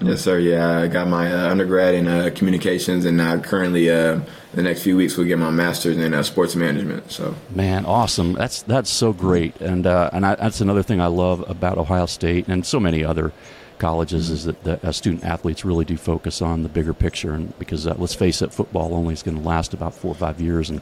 Yes, 0.00 0.22
sir. 0.22 0.38
Yeah, 0.38 0.78
I 0.80 0.86
got 0.86 1.08
my 1.08 1.32
uh, 1.32 1.50
undergrad 1.50 1.94
in 1.94 2.06
uh, 2.06 2.30
communications, 2.34 3.04
and 3.04 3.16
now 3.16 3.38
currently, 3.38 3.90
uh, 3.90 4.20
the 4.54 4.62
next 4.62 4.82
few 4.82 4.96
weeks, 4.96 5.16
we'll 5.16 5.26
get 5.26 5.38
my 5.38 5.50
master's 5.50 5.96
in 5.96 6.14
uh, 6.14 6.22
sports 6.22 6.54
management. 6.54 7.10
So, 7.10 7.34
man, 7.50 7.84
awesome. 7.84 8.34
That's 8.34 8.62
that's 8.62 8.90
so 8.90 9.12
great, 9.12 9.60
and 9.60 9.86
uh, 9.86 10.10
and 10.12 10.24
I, 10.24 10.36
that's 10.36 10.60
another 10.60 10.84
thing 10.84 11.00
I 11.00 11.08
love 11.08 11.48
about 11.50 11.78
Ohio 11.78 12.06
State 12.06 12.46
and 12.46 12.64
so 12.64 12.78
many 12.78 13.04
other 13.04 13.32
colleges 13.78 14.26
mm-hmm. 14.26 14.34
is 14.34 14.44
that 14.44 14.62
the 14.62 14.86
uh, 14.86 14.92
student 14.92 15.24
athletes 15.24 15.64
really 15.64 15.84
do 15.84 15.96
focus 15.96 16.42
on 16.42 16.62
the 16.62 16.68
bigger 16.68 16.94
picture, 16.94 17.32
and 17.32 17.58
because 17.58 17.84
let's 17.86 18.14
face 18.14 18.40
it, 18.40 18.52
football 18.52 18.94
only 18.94 19.14
is 19.14 19.24
going 19.24 19.36
to 19.36 19.42
last 19.42 19.74
about 19.74 19.94
four 19.94 20.12
or 20.12 20.16
five 20.16 20.40
years, 20.40 20.70
and 20.70 20.80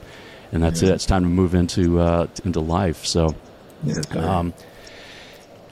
and 0.53 0.63
that's 0.63 0.83
yeah. 0.83 0.91
it. 0.91 0.97
It's 0.97 1.07
time 1.07 1.23
to 1.23 1.29
move 1.29 1.55
into 1.55 2.01
into 2.45 2.61
life. 2.61 3.07
So. 3.07 3.35
Yeah, 3.85 4.01
um, 4.15 4.55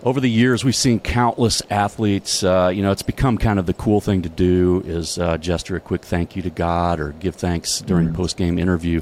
over 0.04 0.20
the 0.20 0.30
years, 0.30 0.64
we've 0.64 0.76
seen 0.76 1.00
countless 1.00 1.62
athletes. 1.70 2.44
Uh, 2.44 2.70
you 2.72 2.82
know, 2.82 2.92
it's 2.92 3.02
become 3.02 3.38
kind 3.38 3.58
of 3.58 3.64
the 3.64 3.72
cool 3.72 4.02
thing 4.02 4.20
to 4.22 4.28
do 4.28 4.82
is 4.84 5.18
uh, 5.18 5.38
gesture 5.38 5.76
a 5.76 5.80
quick 5.80 6.04
thank 6.04 6.36
you 6.36 6.42
to 6.42 6.50
God 6.50 7.00
or 7.00 7.12
give 7.12 7.34
thanks 7.34 7.80
during 7.80 8.10
mm. 8.10 8.14
post 8.14 8.36
game 8.36 8.58
interview. 8.58 9.00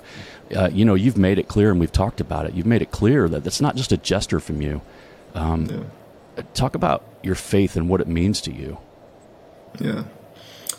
Uh, 0.56 0.70
you 0.72 0.84
know, 0.84 0.94
you've 0.94 1.18
made 1.18 1.38
it 1.38 1.48
clear, 1.48 1.70
and 1.70 1.80
we've 1.80 1.92
talked 1.92 2.20
about 2.20 2.46
it. 2.46 2.54
You've 2.54 2.66
made 2.66 2.82
it 2.82 2.92
clear 2.92 3.28
that 3.28 3.44
it's 3.46 3.60
not 3.60 3.74
just 3.74 3.90
a 3.90 3.96
gesture 3.96 4.38
from 4.38 4.62
you. 4.62 4.80
Um, 5.34 5.66
yeah. 5.66 6.42
Talk 6.54 6.74
about 6.74 7.04
your 7.22 7.34
faith 7.34 7.76
and 7.76 7.88
what 7.88 8.00
it 8.00 8.06
means 8.06 8.40
to 8.42 8.52
you. 8.52 8.78
Yeah, 9.80 10.04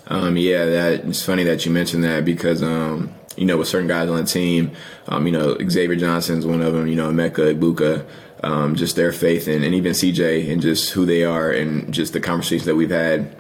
um, 0.08 0.38
yeah. 0.38 0.66
That 0.66 1.06
it's 1.06 1.24
funny 1.24 1.44
that 1.44 1.66
you 1.66 1.72
mentioned 1.72 2.04
that 2.06 2.24
because 2.24 2.64
um, 2.64 3.14
you 3.36 3.46
know 3.46 3.58
with 3.58 3.68
certain 3.68 3.88
guys 3.88 4.10
on 4.10 4.18
the 4.18 4.24
team, 4.24 4.72
um, 5.08 5.26
you 5.28 5.34
know 5.34 5.58
Xavier 5.68 5.96
Johnson's 5.96 6.46
one 6.46 6.62
of 6.62 6.74
them. 6.74 6.88
You 6.88 6.96
know 6.96 7.10
Emeka 7.10 7.56
Egbuka 7.56 8.06
um, 8.44 8.76
just 8.76 8.96
their 8.96 9.12
faith 9.12 9.48
and, 9.48 9.64
and 9.64 9.74
even 9.74 9.94
CJ 9.94 10.52
and 10.52 10.62
just 10.62 10.92
who 10.92 11.06
they 11.06 11.24
are 11.24 11.50
and 11.50 11.94
just 11.94 12.14
the 12.14 12.20
conversations 12.20 12.66
that 12.66 12.76
we've 12.76 12.92
had. 12.92 13.36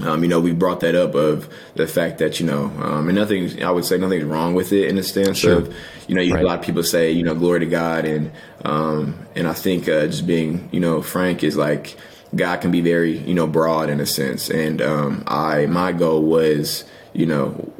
Um, 0.00 0.22
you 0.22 0.28
know, 0.28 0.40
we 0.40 0.52
brought 0.52 0.80
that 0.80 0.94
up 0.94 1.14
of 1.14 1.48
the 1.74 1.86
fact 1.86 2.18
that, 2.18 2.38
you 2.38 2.46
know, 2.46 2.64
um, 2.82 3.08
and 3.08 3.16
nothing, 3.16 3.62
I 3.62 3.70
would 3.70 3.86
say 3.86 3.96
nothing's 3.96 4.24
wrong 4.24 4.54
with 4.54 4.72
it 4.72 4.88
in 4.88 4.96
the 4.96 5.02
sense 5.02 5.38
sure. 5.38 5.58
of, 5.58 5.74
you 6.06 6.14
know, 6.14 6.20
you 6.20 6.34
right. 6.34 6.42
a 6.42 6.46
lot 6.46 6.58
of 6.58 6.64
people 6.64 6.82
say, 6.82 7.12
you 7.12 7.22
know, 7.22 7.34
glory 7.34 7.60
to 7.60 7.66
God. 7.66 8.04
And, 8.04 8.30
um, 8.62 9.26
and 9.34 9.48
I 9.48 9.54
think, 9.54 9.88
uh, 9.88 10.06
just 10.06 10.26
being, 10.26 10.68
you 10.70 10.80
know, 10.80 11.00
frank 11.00 11.42
is 11.42 11.56
like, 11.56 11.96
God 12.34 12.60
can 12.60 12.70
be 12.70 12.82
very, 12.82 13.16
you 13.16 13.32
know, 13.32 13.46
broad 13.46 13.88
in 13.88 14.00
a 14.00 14.06
sense. 14.06 14.50
And, 14.50 14.82
um, 14.82 15.24
I, 15.26 15.64
my 15.64 15.92
goal 15.92 16.24
was, 16.24 16.84
you 17.14 17.24
know, 17.24 17.72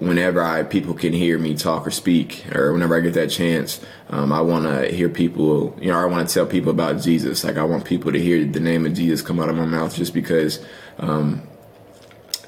whenever 0.00 0.42
I 0.42 0.64
people 0.64 0.94
can 0.94 1.12
hear 1.12 1.38
me 1.38 1.54
talk 1.54 1.86
or 1.86 1.90
speak, 1.90 2.44
or 2.54 2.72
whenever 2.72 2.96
I 2.96 3.00
get 3.00 3.14
that 3.14 3.30
chance, 3.30 3.80
um, 4.08 4.32
I 4.32 4.40
want 4.40 4.64
to 4.64 4.92
hear 4.94 5.08
people. 5.08 5.78
You 5.80 5.92
know, 5.92 5.98
I 5.98 6.06
want 6.06 6.28
to 6.28 6.34
tell 6.34 6.46
people 6.46 6.70
about 6.70 7.00
Jesus. 7.00 7.44
Like 7.44 7.56
I 7.56 7.64
want 7.64 7.84
people 7.84 8.10
to 8.10 8.18
hear 8.18 8.44
the 8.44 8.60
name 8.60 8.84
of 8.86 8.94
Jesus 8.94 9.22
come 9.22 9.38
out 9.38 9.48
of 9.48 9.56
my 9.56 9.66
mouth, 9.66 9.94
just 9.94 10.12
because 10.12 10.64
um, 10.98 11.42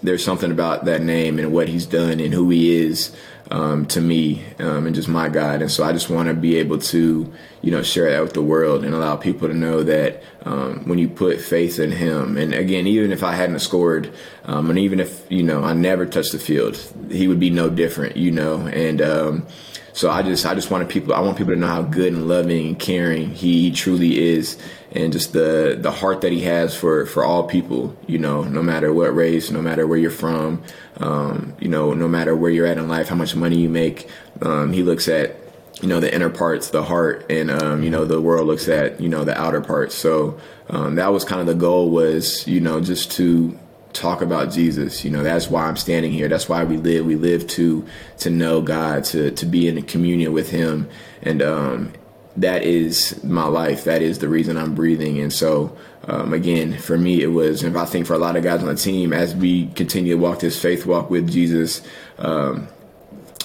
there's 0.03 0.25
something 0.25 0.51
about 0.51 0.87
that 0.87 1.03
name 1.03 1.39
and 1.39 1.53
what 1.53 1.69
He's 1.69 1.87
done 1.87 2.19
and 2.19 2.35
who 2.35 2.51
He 2.51 2.75
is 2.75 3.15
um, 3.51 3.87
to 3.87 4.01
me 4.01 4.45
um, 4.59 4.87
and 4.87 4.95
just 4.95 5.09
my 5.09 5.29
God. 5.29 5.63
And 5.63 5.71
so 5.71 5.85
I 5.85 5.93
just 5.93 6.09
want 6.09 6.29
to 6.29 6.35
be 6.35 6.57
able 6.57 6.79
to, 6.79 7.33
you 7.63 7.71
know, 7.71 7.83
share 7.83 8.11
that 8.11 8.23
with 8.23 8.33
the 8.33 8.43
world 8.43 8.85
and 8.85 8.95
allow 8.95 9.17
people 9.17 9.49
to 9.49 9.55
know 9.55 9.83
that 9.83 10.23
um, 10.45 10.89
when 10.89 10.99
you 10.99 11.09
put 11.09 11.41
faith 11.41 11.79
in 11.79 11.93
Him, 11.93 12.37
and 12.37 12.55
again, 12.55 12.87
even 12.87 13.13
if 13.13 13.23
I 13.23 13.33
hadn't 13.33 13.59
scored, 13.61 14.13
um, 14.45 14.71
and 14.71 14.79
even 14.79 15.01
if 15.01 15.25
you 15.31 15.43
know 15.43 15.63
I 15.63 15.73
never 15.73 16.07
touched 16.07 16.33
the 16.33 16.39
field, 16.39 16.77
He 17.11 17.29
would 17.29 17.41
be 17.41 17.51
no 17.51 17.69
different, 17.69 18.17
you 18.17 18.31
know. 18.31 18.67
And 18.67 19.03
um, 19.03 19.47
so 19.93 20.11
I 20.11 20.23
just 20.23 20.47
I 20.47 20.55
just 20.55 20.71
wanted 20.71 20.89
people 20.89 21.15
I 21.15 21.21
want 21.21 21.39
people 21.39 21.53
to 21.53 21.59
know 21.59 21.67
how 21.67 21.83
good 21.83 22.13
and 22.13 22.29
loving 22.29 22.69
and 22.69 22.79
caring 22.79 23.31
He 23.31 23.71
truly 23.71 24.19
is 24.19 24.59
and 24.93 25.13
just 25.13 25.33
the 25.33 25.77
the 25.81 25.91
heart 25.91 26.21
that 26.23 26.33
he 26.33 26.43
has 26.43 26.77
for 26.77 27.07
for 27.07 27.25
all 27.25 27.45
people 27.45 27.97
you 28.07 28.19
know 28.19 28.43
no 28.43 28.63
matter 28.63 28.93
what 28.93 29.15
race 29.15 29.51
no 29.51 29.63
matter 29.63 29.87
where 29.87 29.99
you're 29.99 30.11
from 30.11 30.63
um, 30.99 31.55
you 31.61 31.69
know 31.69 31.95
no 31.95 32.09
matter 32.09 32.37
where 32.37 32.51
you're 32.51 32.67
at 32.67 32.79
in 32.79 32.89
life 32.89 33.09
how 33.09 33.17
much 33.17 33.35
money 33.35 33.59
you 33.59 33.69
make 33.69 34.09
um, 34.43 34.73
he 34.73 34.83
looks 34.83 35.09
at 35.09 35.37
you 35.83 35.89
know 35.89 36.01
the 36.01 36.15
inner 36.15 36.31
parts 36.31 36.71
the 36.71 36.83
heart 36.83 37.27
and 37.31 37.51
um, 37.51 37.83
you 37.83 37.91
know 37.91 38.05
the 38.05 38.21
world 38.21 38.47
looks 38.47 38.69
at 38.69 39.01
you 39.01 39.09
know 39.09 39.25
the 39.25 39.39
outer 39.39 39.61
parts. 39.61 39.95
So 39.95 40.39
um, 40.71 40.95
that 40.95 41.13
was 41.13 41.25
kind 41.25 41.41
of 41.41 41.47
the 41.47 41.55
goal 41.55 41.91
was 41.91 42.47
you 42.47 42.61
know 42.61 42.81
just 42.81 43.11
to 43.13 43.59
talk 43.93 44.23
about 44.23 44.53
Jesus. 44.53 45.05
You 45.05 45.11
know, 45.11 45.23
that's 45.23 45.49
why 45.49 45.65
I'm 45.65 45.77
standing 45.77 46.13
here. 46.13 46.29
That's 46.29 46.49
why 46.49 46.65
we 46.65 46.77
live. 46.77 47.07
We 47.07 47.17
live 47.17 47.47
to 47.49 47.87
to 48.19 48.31
know 48.31 48.61
God, 48.61 49.05
to 49.05 49.31
to 49.31 49.47
be 49.47 49.69
in 49.69 49.83
communion 49.83 50.33
with 50.33 50.51
Him, 50.51 50.89
and 51.23 51.43
um, 51.43 51.93
that 52.37 52.63
is 52.63 53.23
my 53.23 53.47
life. 53.47 53.85
That 53.85 54.03
is 54.03 54.19
the 54.19 54.29
reason 54.29 54.57
I'm 54.57 54.75
breathing. 54.75 55.19
And 55.19 55.33
so, 55.33 55.77
um, 56.05 56.33
again, 56.33 56.79
for 56.79 56.97
me, 56.97 57.23
it 57.23 57.29
was, 57.29 57.63
and 57.63 57.77
I 57.77 57.85
think 57.85 58.07
for 58.07 58.15
a 58.15 58.19
lot 58.19 58.37
of 58.37 58.43
guys 58.43 58.61
on 58.61 58.69
the 58.69 58.75
team, 58.75 59.13
as 59.13 59.35
we 59.35 59.67
continue 59.69 60.17
to 60.17 60.23
walk 60.23 60.41
this 60.41 60.61
faith 60.61 60.87
walk 60.87 61.11
with 61.11 61.31
Jesus, 61.31 61.83
um, 62.19 62.69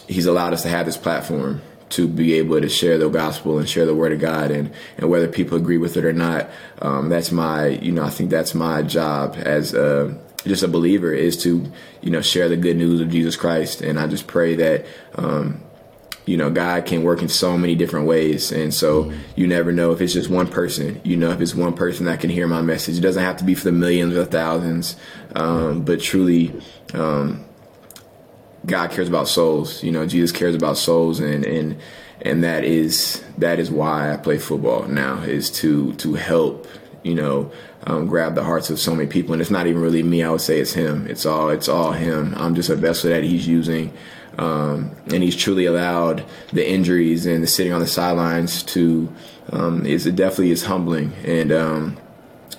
He's 0.08 0.26
allowed 0.26 0.54
us 0.54 0.62
to 0.64 0.70
have 0.70 0.86
this 0.86 0.98
platform 0.98 1.62
to 1.90 2.08
be 2.08 2.34
able 2.34 2.60
to 2.60 2.70
share 2.70 2.98
the 2.98 3.10
gospel 3.10 3.60
and 3.60 3.68
share 3.68 3.86
the 3.86 3.96
word 3.96 4.12
of 4.12 4.20
God. 4.20 4.52
And, 4.52 4.72
and 4.98 5.10
whether 5.10 5.28
people 5.28 5.58
agree 5.58 5.78
with 5.78 5.96
it 5.98 6.06
or 6.06 6.14
not, 6.14 6.50
um, 6.82 7.10
that's 7.10 7.32
my, 7.32 7.68
you 7.68 7.92
know, 7.92 8.04
I 8.04 8.10
think 8.10 8.30
that's 8.30 8.54
my 8.54 8.82
job 8.82 9.36
as 9.38 9.74
a, 9.74 10.18
just 10.46 10.64
a 10.64 10.68
believer 10.68 11.14
is 11.14 11.42
to, 11.44 11.72
you 12.02 12.12
know, 12.12 12.22
share 12.22 12.50
the 12.50 12.58
good 12.58 12.78
news 12.78 13.02
of 13.02 13.10
Jesus 13.10 13.36
Christ. 13.36 13.82
And 13.82 14.00
I 14.00 14.08
just 14.08 14.28
pray 14.28 14.56
that, 14.56 14.86
um, 15.16 15.62
you 16.26 16.38
know, 16.38 16.50
God 16.50 16.86
can 16.86 17.04
work 17.04 17.22
in 17.22 17.30
so 17.30 17.58
many 17.58 17.76
different 17.76 18.06
ways. 18.06 18.52
And 18.52 18.74
so 18.74 19.12
you 19.36 19.48
never 19.48 19.72
know 19.72 19.92
if 19.92 20.02
it's 20.02 20.14
just 20.14 20.30
one 20.30 20.48
person, 20.48 21.02
you 21.04 21.18
know, 21.18 21.32
if 21.32 21.42
it's 21.42 21.56
one 21.56 21.74
person 21.74 22.06
that 22.06 22.20
can 22.20 22.30
hear 22.30 22.48
my 22.48 22.62
message. 22.62 22.98
It 22.98 23.02
doesn't 23.02 23.24
have 23.24 23.38
to 23.38 23.44
be 23.44 23.56
for 23.56 23.66
the 23.66 23.72
millions 23.72 24.16
or 24.16 24.26
thousands, 24.26 24.96
um, 25.36 25.84
but 25.84 26.02
truly, 26.02 26.54
um, 26.94 27.46
God 28.66 28.92
cares 28.92 29.08
about 29.08 29.30
souls. 29.30 29.84
You 29.84 29.92
know, 29.92 30.06
Jesus 30.06 30.38
cares 30.38 30.54
about 30.54 30.78
souls, 30.78 31.20
and 31.20 31.46
and 31.46 31.78
and 32.22 32.44
that 32.44 32.64
is 32.64 33.24
that 33.38 33.60
is 33.60 33.72
why 33.72 34.14
I 34.14 34.18
play 34.18 34.38
football 34.38 34.88
now 34.88 35.22
is 35.22 35.50
to 35.52 35.94
to 35.96 36.16
help 36.16 36.68
you 37.04 37.16
know 37.16 37.52
um, 37.88 38.06
grab 38.06 38.36
the 38.36 38.44
hearts 38.44 38.70
of 38.70 38.80
so 38.80 38.94
many 38.94 39.08
people. 39.10 39.34
And 39.34 39.42
it's 39.42 39.50
not 39.50 39.66
even 39.66 39.82
really 39.82 40.04
me. 40.04 40.22
I 40.24 40.30
would 40.30 40.42
say 40.42 40.60
it's 40.60 40.74
him. 40.74 41.08
It's 41.08 41.26
all 41.26 41.50
it's 41.50 41.68
all 41.68 41.92
him. 41.92 42.36
I'm 42.38 42.54
just 42.54 42.70
a 42.70 42.76
vessel 42.76 43.10
that 43.10 43.24
he's 43.24 43.48
using 43.48 43.92
um, 44.38 44.92
and 45.12 45.24
he's 45.24 45.36
truly 45.36 45.66
allowed 45.66 46.24
the 46.54 46.68
injuries 46.68 47.26
and 47.26 47.44
the 47.44 47.48
sitting 47.48 47.74
on 47.74 47.80
the 47.80 47.88
sidelines 47.88 48.64
to 48.64 49.12
um, 49.52 49.86
is 49.86 50.06
it 50.06 50.16
definitely 50.16 50.52
is 50.52 50.64
humbling 50.64 51.14
and 51.26 51.52
um, 51.52 51.98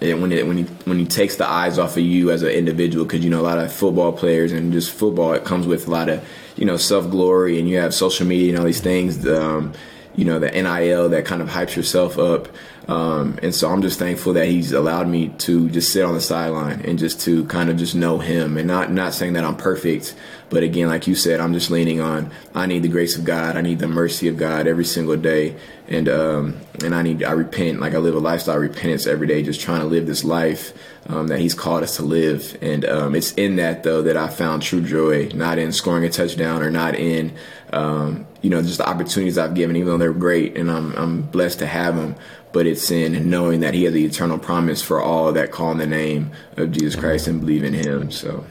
and 0.00 0.20
when 0.20 0.32
it, 0.32 0.47
when 0.47 0.58
he 0.58 0.64
when 0.85 0.99
he 0.99 1.06
takes 1.06 1.37
the 1.37 1.49
eyes 1.49 1.78
off 1.78 1.97
of 1.97 2.02
you 2.02 2.30
as 2.30 2.42
an 2.42 2.50
individual 2.50 3.04
because 3.04 3.23
you 3.25 3.30
know 3.30 3.40
a 3.40 3.42
lot 3.42 3.58
of 3.58 3.73
football 3.73 4.12
players 4.12 4.52
and 4.52 4.73
just 4.73 4.90
football 4.90 5.32
it 5.35 5.44
comes 5.44 5.66
with 5.66 5.87
a 5.87 5.90
lot 5.90 6.08
of 6.08 6.26
you 6.56 6.64
know 6.64 6.76
self 6.76 7.08
glory 7.11 7.58
and 7.58 7.68
you 7.68 7.78
have 7.78 7.94
social 7.94 8.26
media 8.26 8.50
and 8.50 8.58
all 8.58 8.64
these 8.64 8.80
things 8.80 9.26
um, 9.28 9.73
you 10.18 10.25
know 10.25 10.40
the 10.40 10.50
NIL 10.50 11.08
that 11.10 11.25
kind 11.25 11.40
of 11.40 11.48
hypes 11.48 11.76
yourself 11.76 12.18
up 12.18 12.48
um, 12.88 13.38
and 13.42 13.54
so 13.54 13.70
I'm 13.70 13.82
just 13.82 13.98
thankful 13.98 14.32
that 14.32 14.46
he's 14.46 14.72
allowed 14.72 15.08
me 15.08 15.28
to 15.28 15.68
just 15.70 15.92
sit 15.92 16.04
on 16.04 16.14
the 16.14 16.20
sideline 16.20 16.80
and 16.80 16.98
just 16.98 17.20
to 17.22 17.44
kind 17.44 17.70
of 17.70 17.76
just 17.76 17.94
know 17.94 18.18
him 18.18 18.56
and 18.56 18.66
not 18.66 18.90
not 18.90 19.14
saying 19.14 19.34
that 19.34 19.44
I'm 19.44 19.56
perfect 19.56 20.14
but 20.50 20.62
again, 20.62 20.88
like 20.88 21.06
you 21.06 21.14
said, 21.14 21.40
I'm 21.40 21.52
just 21.52 21.70
leaning 21.70 22.00
on 22.00 22.30
I 22.54 22.66
need 22.66 22.82
the 22.82 22.88
grace 22.88 23.16
of 23.16 23.25
God. 23.25 23.56
I 23.56 23.60
need 23.60 23.78
the 23.78 23.88
mercy 23.88 24.28
of 24.28 24.37
God 24.37 24.66
every 24.66 24.84
single 24.84 25.16
day, 25.16 25.56
and 25.88 26.08
um, 26.08 26.60
and 26.82 26.94
I 26.94 27.02
need 27.02 27.22
I 27.22 27.32
repent 27.32 27.80
like 27.80 27.94
I 27.94 27.98
live 27.98 28.14
a 28.14 28.18
lifestyle 28.18 28.56
of 28.56 28.62
repentance 28.62 29.06
every 29.06 29.26
day, 29.26 29.42
just 29.42 29.60
trying 29.60 29.80
to 29.80 29.87
live 29.87 30.06
this 30.06 30.25
life 30.25 30.72
um, 31.06 31.28
that 31.28 31.38
He's 31.38 31.54
called 31.54 31.82
us 31.82 31.96
to 31.96 32.02
live. 32.02 32.56
And 32.62 32.84
um, 32.87 33.14
it's 33.14 33.32
in 33.32 33.56
that 33.56 33.82
though 33.82 34.02
that 34.02 34.16
I 34.16 34.28
found 34.28 34.62
true 34.62 34.80
joy, 34.80 35.28
not 35.34 35.58
in 35.58 35.72
scoring 35.72 36.04
a 36.04 36.10
touchdown 36.10 36.62
or 36.62 36.70
not 36.70 36.94
in 36.94 37.37
um, 37.72 38.26
you 38.42 38.50
know 38.50 38.62
just 38.62 38.78
the 38.78 38.88
opportunities 38.88 39.38
I've 39.38 39.54
given, 39.54 39.76
even 39.76 39.88
though 39.88 39.98
they're 39.98 40.12
great 40.12 40.56
and 40.56 40.70
I'm 40.70 40.94
I'm 40.96 41.22
blessed 41.22 41.60
to 41.60 41.66
have 41.66 41.96
them. 41.96 42.16
But 42.52 42.66
it's 42.66 42.90
in 42.90 43.28
knowing 43.28 43.60
that 43.60 43.75
He 43.75 43.84
has 43.84 43.92
the 43.92 44.04
eternal 44.04 44.38
promise 44.38 44.82
for 44.82 45.00
all 45.00 45.32
that 45.32 45.52
call 45.52 45.72
in 45.72 45.78
the 45.78 45.87
name 45.87 46.32
of 46.56 46.72
Jesus 46.72 46.96
Christ 46.96 47.28
and 47.28 47.40
believe 47.40 47.62
in 47.62 47.75
Him. 47.75 48.10
So, 48.10 48.44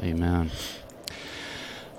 Amen. 0.00 0.50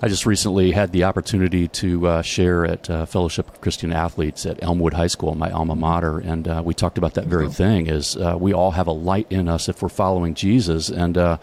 I 0.00 0.08
just 0.08 0.26
recently 0.26 0.72
had 0.72 0.92
the 0.92 1.04
opportunity 1.04 1.68
to 1.68 2.06
uh, 2.06 2.22
share 2.22 2.66
at 2.66 2.88
uh, 2.90 3.06
Fellowship 3.06 3.48
of 3.48 3.60
Christian 3.62 3.92
Athletes 3.92 4.44
at 4.44 4.62
Elmwood 4.62 4.92
High 4.92 5.06
School, 5.06 5.34
my 5.34 5.50
alma 5.50 5.74
mater, 5.74 6.18
and 6.18 6.46
uh, 6.46 6.62
we 6.64 6.74
talked 6.74 6.98
about 6.98 7.14
that 7.14 7.26
very 7.26 7.48
thing: 7.48 7.86
is 7.86 8.14
uh, 8.16 8.36
we 8.38 8.52
all 8.52 8.72
have 8.72 8.86
a 8.86 8.92
light 8.92 9.26
in 9.30 9.48
us 9.48 9.68
if 9.68 9.82
we're 9.82 9.88
following 9.88 10.34
Jesus, 10.34 10.90
and 10.90 11.16
uh, 11.16 11.38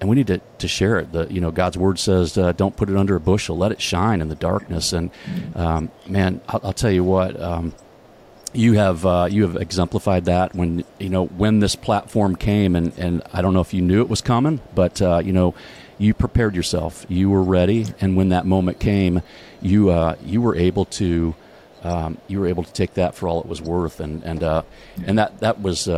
and 0.00 0.08
we 0.08 0.16
need 0.16 0.28
to, 0.28 0.40
to 0.58 0.68
share 0.68 0.98
it. 0.98 1.12
The 1.12 1.26
you 1.32 1.40
know 1.40 1.50
God's 1.50 1.76
word 1.76 1.98
says, 1.98 2.36
uh, 2.38 2.52
"Don't 2.52 2.76
put 2.76 2.88
it 2.88 2.96
under 2.96 3.16
a 3.16 3.20
bushel; 3.20 3.56
let 3.56 3.72
it 3.72 3.80
shine 3.80 4.20
in 4.20 4.28
the 4.28 4.34
darkness." 4.34 4.92
And 4.92 5.10
um, 5.54 5.90
man, 6.06 6.40
I'll, 6.48 6.60
I'll, 6.64 6.72
tell 6.72 6.90
you 6.90 7.04
what. 7.04 7.40
Um, 7.40 7.74
you 8.52 8.72
have 8.74 9.06
uh, 9.06 9.28
you 9.30 9.42
have 9.42 9.56
exemplified 9.56 10.24
that 10.24 10.54
when 10.54 10.84
you 10.98 11.08
know 11.08 11.26
when 11.26 11.60
this 11.60 11.76
platform 11.76 12.34
came 12.34 12.74
and, 12.74 12.96
and 12.98 13.22
I 13.32 13.42
don't 13.42 13.54
know 13.54 13.60
if 13.60 13.72
you 13.72 13.80
knew 13.80 14.00
it 14.00 14.08
was 14.08 14.20
coming, 14.20 14.60
but 14.74 15.00
uh, 15.00 15.22
you 15.24 15.32
know 15.32 15.54
you 15.98 16.14
prepared 16.14 16.56
yourself. 16.56 17.06
You 17.08 17.30
were 17.30 17.42
ready, 17.42 17.86
and 18.00 18.16
when 18.16 18.30
that 18.30 18.46
moment 18.46 18.80
came, 18.80 19.22
you 19.60 19.90
uh, 19.90 20.16
you 20.24 20.40
were 20.40 20.56
able 20.56 20.86
to 20.86 21.34
um, 21.84 22.18
you 22.26 22.40
were 22.40 22.46
able 22.46 22.64
to 22.64 22.72
take 22.72 22.94
that 22.94 23.14
for 23.14 23.28
all 23.28 23.40
it 23.40 23.46
was 23.46 23.62
worth, 23.62 24.00
and 24.00 24.22
and 24.24 24.42
uh, 24.42 24.62
and 25.04 25.18
that 25.18 25.40
that 25.40 25.60
was. 25.60 25.88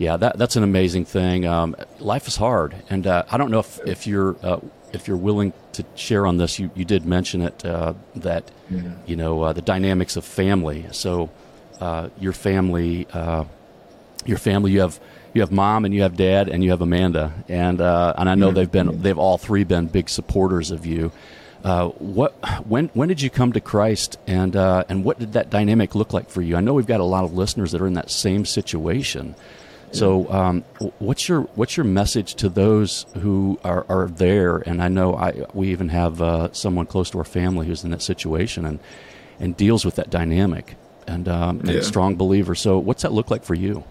Uh, 0.00 0.04
yeah, 0.04 0.16
that 0.16 0.38
that's 0.38 0.56
an 0.56 0.62
amazing 0.62 1.04
thing. 1.04 1.46
Um, 1.46 1.76
life 1.98 2.26
is 2.26 2.36
hard, 2.36 2.74
and 2.88 3.06
uh, 3.06 3.24
I 3.30 3.36
don't 3.36 3.50
know 3.50 3.60
if, 3.60 3.80
if 3.86 4.06
you're 4.06 4.36
uh, 4.42 4.60
if 4.92 5.06
you're 5.06 5.16
willing 5.16 5.52
to 5.74 5.84
share 5.94 6.26
on 6.26 6.38
this. 6.38 6.58
You, 6.58 6.70
you 6.74 6.84
did 6.84 7.04
mention 7.04 7.42
it 7.42 7.58
that 7.60 8.50
mm-hmm. 8.70 8.92
you 9.06 9.16
know 9.16 9.52
the 9.52 9.62
dynamics 9.62 10.16
of 10.16 10.24
family. 10.24 10.86
So 10.92 11.30
your 12.18 12.32
family, 12.32 13.06
your 14.26 14.38
family, 14.38 14.72
you 14.72 14.80
have 14.80 15.00
you 15.34 15.40
have 15.42 15.52
mom 15.52 15.84
and 15.84 15.94
you 15.94 16.02
have 16.02 16.16
dad 16.16 16.48
and 16.48 16.62
you 16.64 16.70
have 16.70 16.80
Amanda, 16.80 17.32
and 17.48 17.80
uh, 17.80 18.14
and 18.16 18.28
I 18.28 18.34
know 18.34 18.50
they've 18.50 18.70
been 18.70 19.02
they've 19.02 19.18
all 19.18 19.38
three 19.38 19.64
been 19.64 19.86
big 19.86 20.08
supporters 20.08 20.70
of 20.70 20.86
you. 20.86 21.12
Uh, 21.62 21.88
what 21.88 22.32
when 22.66 22.88
when 22.94 23.08
did 23.08 23.20
you 23.20 23.30
come 23.30 23.52
to 23.52 23.60
Christ 23.60 24.18
and 24.26 24.56
uh, 24.56 24.84
and 24.88 25.04
what 25.04 25.18
did 25.18 25.34
that 25.34 25.50
dynamic 25.50 25.94
look 25.94 26.12
like 26.12 26.30
for 26.30 26.42
you? 26.42 26.56
I 26.56 26.60
know 26.60 26.74
we've 26.74 26.86
got 26.86 27.00
a 27.00 27.04
lot 27.04 27.24
of 27.24 27.34
listeners 27.34 27.72
that 27.72 27.80
are 27.80 27.86
in 27.86 27.94
that 27.94 28.10
same 28.10 28.44
situation. 28.44 29.34
So, 29.92 30.30
um, 30.30 30.62
what's 30.98 31.28
your 31.28 31.42
what's 31.54 31.76
your 31.76 31.84
message 31.84 32.34
to 32.36 32.48
those 32.48 33.06
who 33.18 33.58
are, 33.64 33.84
are 33.88 34.06
there? 34.06 34.58
And 34.58 34.82
I 34.82 34.88
know 34.88 35.16
I 35.16 35.46
we 35.52 35.70
even 35.70 35.88
have 35.88 36.22
uh, 36.22 36.52
someone 36.52 36.86
close 36.86 37.10
to 37.10 37.18
our 37.18 37.24
family 37.24 37.66
who's 37.66 37.82
in 37.82 37.90
that 37.90 38.02
situation 38.02 38.64
and 38.64 38.78
and 39.40 39.56
deals 39.56 39.84
with 39.84 39.96
that 39.96 40.10
dynamic 40.10 40.76
and, 41.06 41.28
um, 41.28 41.60
and 41.60 41.70
yeah. 41.70 41.80
strong 41.80 42.14
believer. 42.14 42.54
So, 42.54 42.78
what's 42.78 43.02
that 43.02 43.12
look 43.12 43.30
like 43.30 43.42
for 43.42 43.54
you? 43.54 43.84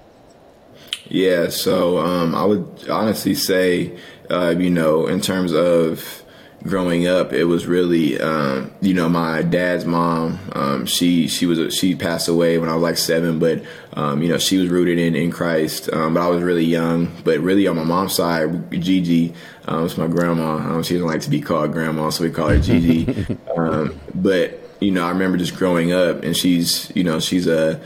Yeah, 1.07 1.49
so 1.49 1.97
um, 1.97 2.35
I 2.35 2.45
would 2.45 2.87
honestly 2.87 3.33
say, 3.33 3.97
uh, 4.29 4.53
you 4.57 4.69
know, 4.69 5.07
in 5.07 5.21
terms 5.21 5.53
of 5.53 6.23
growing 6.63 7.07
up, 7.07 7.33
it 7.33 7.45
was 7.45 7.65
really, 7.65 8.19
um, 8.19 8.71
you 8.81 8.93
know, 8.93 9.09
my 9.09 9.41
dad's 9.41 9.85
mom. 9.85 10.39
Um, 10.53 10.85
she 10.85 11.27
she 11.27 11.45
was 11.45 11.73
she 11.73 11.95
passed 11.95 12.27
away 12.27 12.57
when 12.57 12.69
I 12.69 12.73
was 12.73 12.83
like 12.83 12.97
seven, 12.97 13.39
but 13.39 13.63
um, 13.93 14.21
you 14.21 14.29
know, 14.29 14.37
she 14.37 14.57
was 14.57 14.69
rooted 14.69 14.99
in 14.99 15.15
in 15.15 15.31
Christ. 15.31 15.91
Um, 15.91 16.13
but 16.13 16.21
I 16.21 16.27
was 16.27 16.43
really 16.43 16.65
young. 16.65 17.11
But 17.23 17.39
really, 17.39 17.67
on 17.67 17.75
my 17.75 17.83
mom's 17.83 18.13
side, 18.13 18.71
Gigi, 18.71 19.33
um, 19.65 19.83
was 19.83 19.97
my 19.97 20.07
grandma. 20.07 20.57
Um, 20.57 20.83
she 20.83 20.95
doesn't 20.95 21.07
like 21.07 21.21
to 21.21 21.29
be 21.29 21.41
called 21.41 21.71
grandma, 21.71 22.09
so 22.09 22.23
we 22.23 22.31
call 22.31 22.49
her 22.49 22.59
Gigi. 22.59 23.37
um, 23.57 23.99
but 24.13 24.59
you 24.79 24.91
know, 24.91 25.05
I 25.05 25.09
remember 25.09 25.37
just 25.37 25.55
growing 25.55 25.91
up, 25.91 26.23
and 26.23 26.35
she's, 26.35 26.91
you 26.95 27.03
know, 27.03 27.19
she's 27.19 27.47
a 27.47 27.81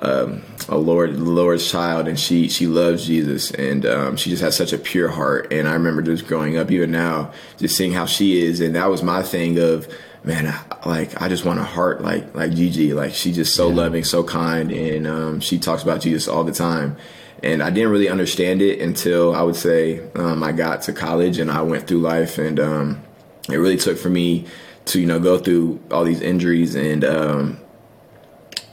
um, 0.00 0.42
a 0.68 0.76
Lord, 0.76 1.18
Lord's 1.18 1.70
child, 1.70 2.08
and 2.08 2.18
she 2.18 2.48
she 2.48 2.66
loves 2.66 3.06
Jesus, 3.06 3.50
and 3.50 3.84
um, 3.86 4.16
she 4.16 4.30
just 4.30 4.42
has 4.42 4.56
such 4.56 4.72
a 4.72 4.78
pure 4.78 5.08
heart. 5.08 5.52
And 5.52 5.68
I 5.68 5.72
remember 5.72 6.02
just 6.02 6.26
growing 6.26 6.56
up, 6.56 6.70
even 6.70 6.90
now, 6.90 7.32
just 7.56 7.76
seeing 7.76 7.92
how 7.92 8.06
she 8.06 8.44
is, 8.44 8.60
and 8.60 8.76
that 8.76 8.90
was 8.90 9.02
my 9.02 9.22
thing 9.22 9.58
of 9.58 9.88
man, 10.24 10.46
I, 10.46 10.88
like 10.88 11.20
I 11.20 11.28
just 11.28 11.44
want 11.44 11.58
a 11.58 11.64
heart 11.64 12.02
like 12.02 12.34
like 12.34 12.52
Gigi, 12.52 12.92
like 12.92 13.14
she's 13.14 13.36
just 13.36 13.54
so 13.54 13.68
yeah. 13.68 13.76
loving, 13.76 14.04
so 14.04 14.22
kind, 14.22 14.70
and 14.70 15.06
um, 15.06 15.40
she 15.40 15.58
talks 15.58 15.82
about 15.82 16.00
Jesus 16.00 16.28
all 16.28 16.44
the 16.44 16.52
time. 16.52 16.96
And 17.40 17.62
I 17.62 17.70
didn't 17.70 17.90
really 17.90 18.08
understand 18.08 18.62
it 18.62 18.80
until 18.80 19.32
I 19.32 19.42
would 19.42 19.54
say 19.54 20.00
um, 20.16 20.42
I 20.42 20.50
got 20.50 20.82
to 20.82 20.92
college 20.92 21.38
and 21.38 21.52
I 21.52 21.62
went 21.62 21.86
through 21.86 22.00
life, 22.00 22.38
and 22.38 22.58
um, 22.60 23.02
it 23.48 23.56
really 23.56 23.76
took 23.76 23.98
for 23.98 24.10
me 24.10 24.46
to 24.86 25.00
you 25.00 25.06
know 25.06 25.20
go 25.20 25.38
through 25.38 25.80
all 25.90 26.04
these 26.04 26.20
injuries 26.20 26.74
and 26.74 27.04
um, 27.04 27.60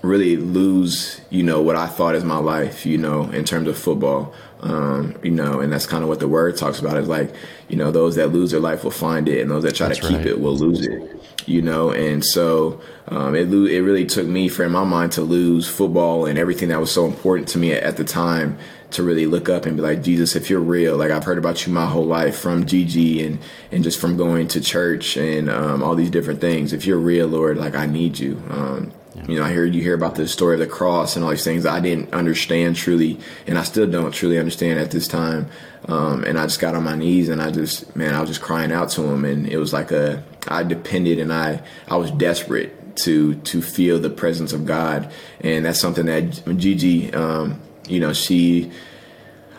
really 0.05 0.37
lose, 0.37 1.21
you 1.29 1.43
know, 1.43 1.61
what 1.61 1.75
I 1.75 1.87
thought 1.87 2.15
is 2.15 2.23
my 2.23 2.37
life, 2.37 2.85
you 2.85 2.97
know, 2.97 3.23
in 3.31 3.43
terms 3.43 3.67
of 3.67 3.77
football. 3.77 4.33
Um, 4.61 5.15
you 5.21 5.31
know, 5.31 5.59
and 5.59 5.71
that's 5.71 5.85
kind 5.85 6.01
of 6.01 6.09
what 6.09 6.19
the 6.19 6.27
word 6.27 6.57
talks 6.57 6.79
about 6.79 6.97
is 6.97 7.07
like, 7.07 7.33
you 7.67 7.75
know, 7.75 7.91
those 7.91 8.15
that 8.15 8.27
lose 8.29 8.51
their 8.51 8.59
life 8.59 8.83
will 8.83 8.91
find 8.91 9.27
it, 9.27 9.41
and 9.41 9.51
those 9.51 9.63
that 9.63 9.75
try 9.75 9.89
that's 9.89 9.99
to 9.99 10.07
keep 10.07 10.17
right. 10.17 10.27
it 10.27 10.39
will 10.39 10.55
lose 10.55 10.85
it. 10.85 11.21
You 11.45 11.61
know, 11.61 11.91
and 11.91 12.25
so 12.25 12.81
um, 13.09 13.35
it 13.35 13.53
it 13.53 13.81
really 13.83 14.05
took 14.05 14.25
me 14.25 14.49
for 14.49 14.63
in 14.63 14.71
my 14.71 14.83
mind 14.83 15.11
to 15.13 15.21
lose 15.21 15.67
football 15.67 16.25
and 16.25 16.39
everything 16.39 16.69
that 16.69 16.79
was 16.79 16.91
so 16.91 17.05
important 17.05 17.47
to 17.49 17.59
me 17.59 17.73
at, 17.73 17.83
at 17.83 17.97
the 17.97 18.03
time 18.03 18.57
to 18.91 19.03
really 19.03 19.27
look 19.27 19.49
up 19.49 19.65
and 19.65 19.75
be 19.75 19.83
like, 19.83 20.01
Jesus, 20.01 20.35
if 20.35 20.49
you're 20.49 20.59
real, 20.59 20.97
like 20.97 21.11
I've 21.11 21.23
heard 21.23 21.37
about 21.37 21.67
you 21.67 21.73
my 21.73 21.85
whole 21.85 22.05
life 22.05 22.39
from 22.39 22.65
Gigi 22.65 23.23
and 23.23 23.37
and 23.71 23.83
just 23.83 23.99
from 23.99 24.17
going 24.17 24.47
to 24.49 24.61
church 24.61 25.17
and 25.17 25.49
um, 25.49 25.83
all 25.83 25.93
these 25.93 26.09
different 26.09 26.41
things. 26.41 26.73
If 26.73 26.87
you're 26.87 26.97
real, 26.97 27.27
Lord, 27.27 27.57
like 27.57 27.75
I 27.75 27.85
need 27.85 28.17
you. 28.17 28.41
Um, 28.49 28.91
yeah. 29.15 29.25
You 29.27 29.39
know, 29.39 29.45
I 29.45 29.51
hear 29.51 29.65
you 29.65 29.81
hear 29.81 29.95
about 29.95 30.15
the 30.15 30.27
story 30.27 30.55
of 30.55 30.59
the 30.59 30.67
cross 30.67 31.15
and 31.15 31.23
all 31.23 31.31
these 31.31 31.43
things 31.43 31.65
I 31.65 31.79
didn't 31.79 32.13
understand 32.13 32.75
truly, 32.75 33.19
and 33.47 33.57
I 33.57 33.63
still 33.63 33.89
don't 33.89 34.11
truly 34.11 34.37
understand 34.37 34.79
at 34.79 34.91
this 34.91 35.07
time. 35.07 35.47
Um, 35.87 36.23
and 36.23 36.37
I 36.37 36.43
just 36.43 36.59
got 36.59 36.75
on 36.75 36.83
my 36.83 36.95
knees 36.95 37.29
and 37.29 37.41
I 37.41 37.51
just, 37.51 37.95
man, 37.95 38.15
I 38.15 38.19
was 38.19 38.29
just 38.29 38.41
crying 38.41 38.71
out 38.71 38.89
to 38.91 39.03
him, 39.03 39.23
and 39.23 39.47
it 39.47 39.57
was 39.57 39.71
like 39.71 39.91
a, 39.91 40.23
I 40.47 40.63
depended 40.63 41.19
and 41.19 41.31
I, 41.31 41.61
I 41.87 41.95
was 41.95 42.11
desperate 42.11 42.95
to 42.97 43.35
to 43.35 43.61
feel 43.61 43.99
the 43.99 44.09
presence 44.09 44.53
of 44.53 44.65
God, 44.65 45.11
and 45.41 45.65
that's 45.65 45.79
something 45.79 46.05
that 46.07 46.57
Gigi, 46.57 47.13
um, 47.13 47.61
you 47.87 47.99
know, 47.99 48.13
she. 48.13 48.71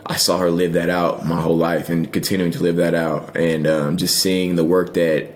I 0.08 0.14
saw 0.14 0.38
her 0.38 0.52
live 0.52 0.74
that 0.74 0.88
out 0.88 1.26
my 1.26 1.40
whole 1.40 1.56
life 1.56 1.88
and 1.88 2.12
continuing 2.12 2.52
to 2.52 2.62
live 2.62 2.76
that 2.76 2.94
out, 2.94 3.36
and 3.36 3.66
um, 3.66 3.96
just 3.96 4.20
seeing 4.20 4.54
the 4.54 4.62
work 4.62 4.94
that 4.94 5.35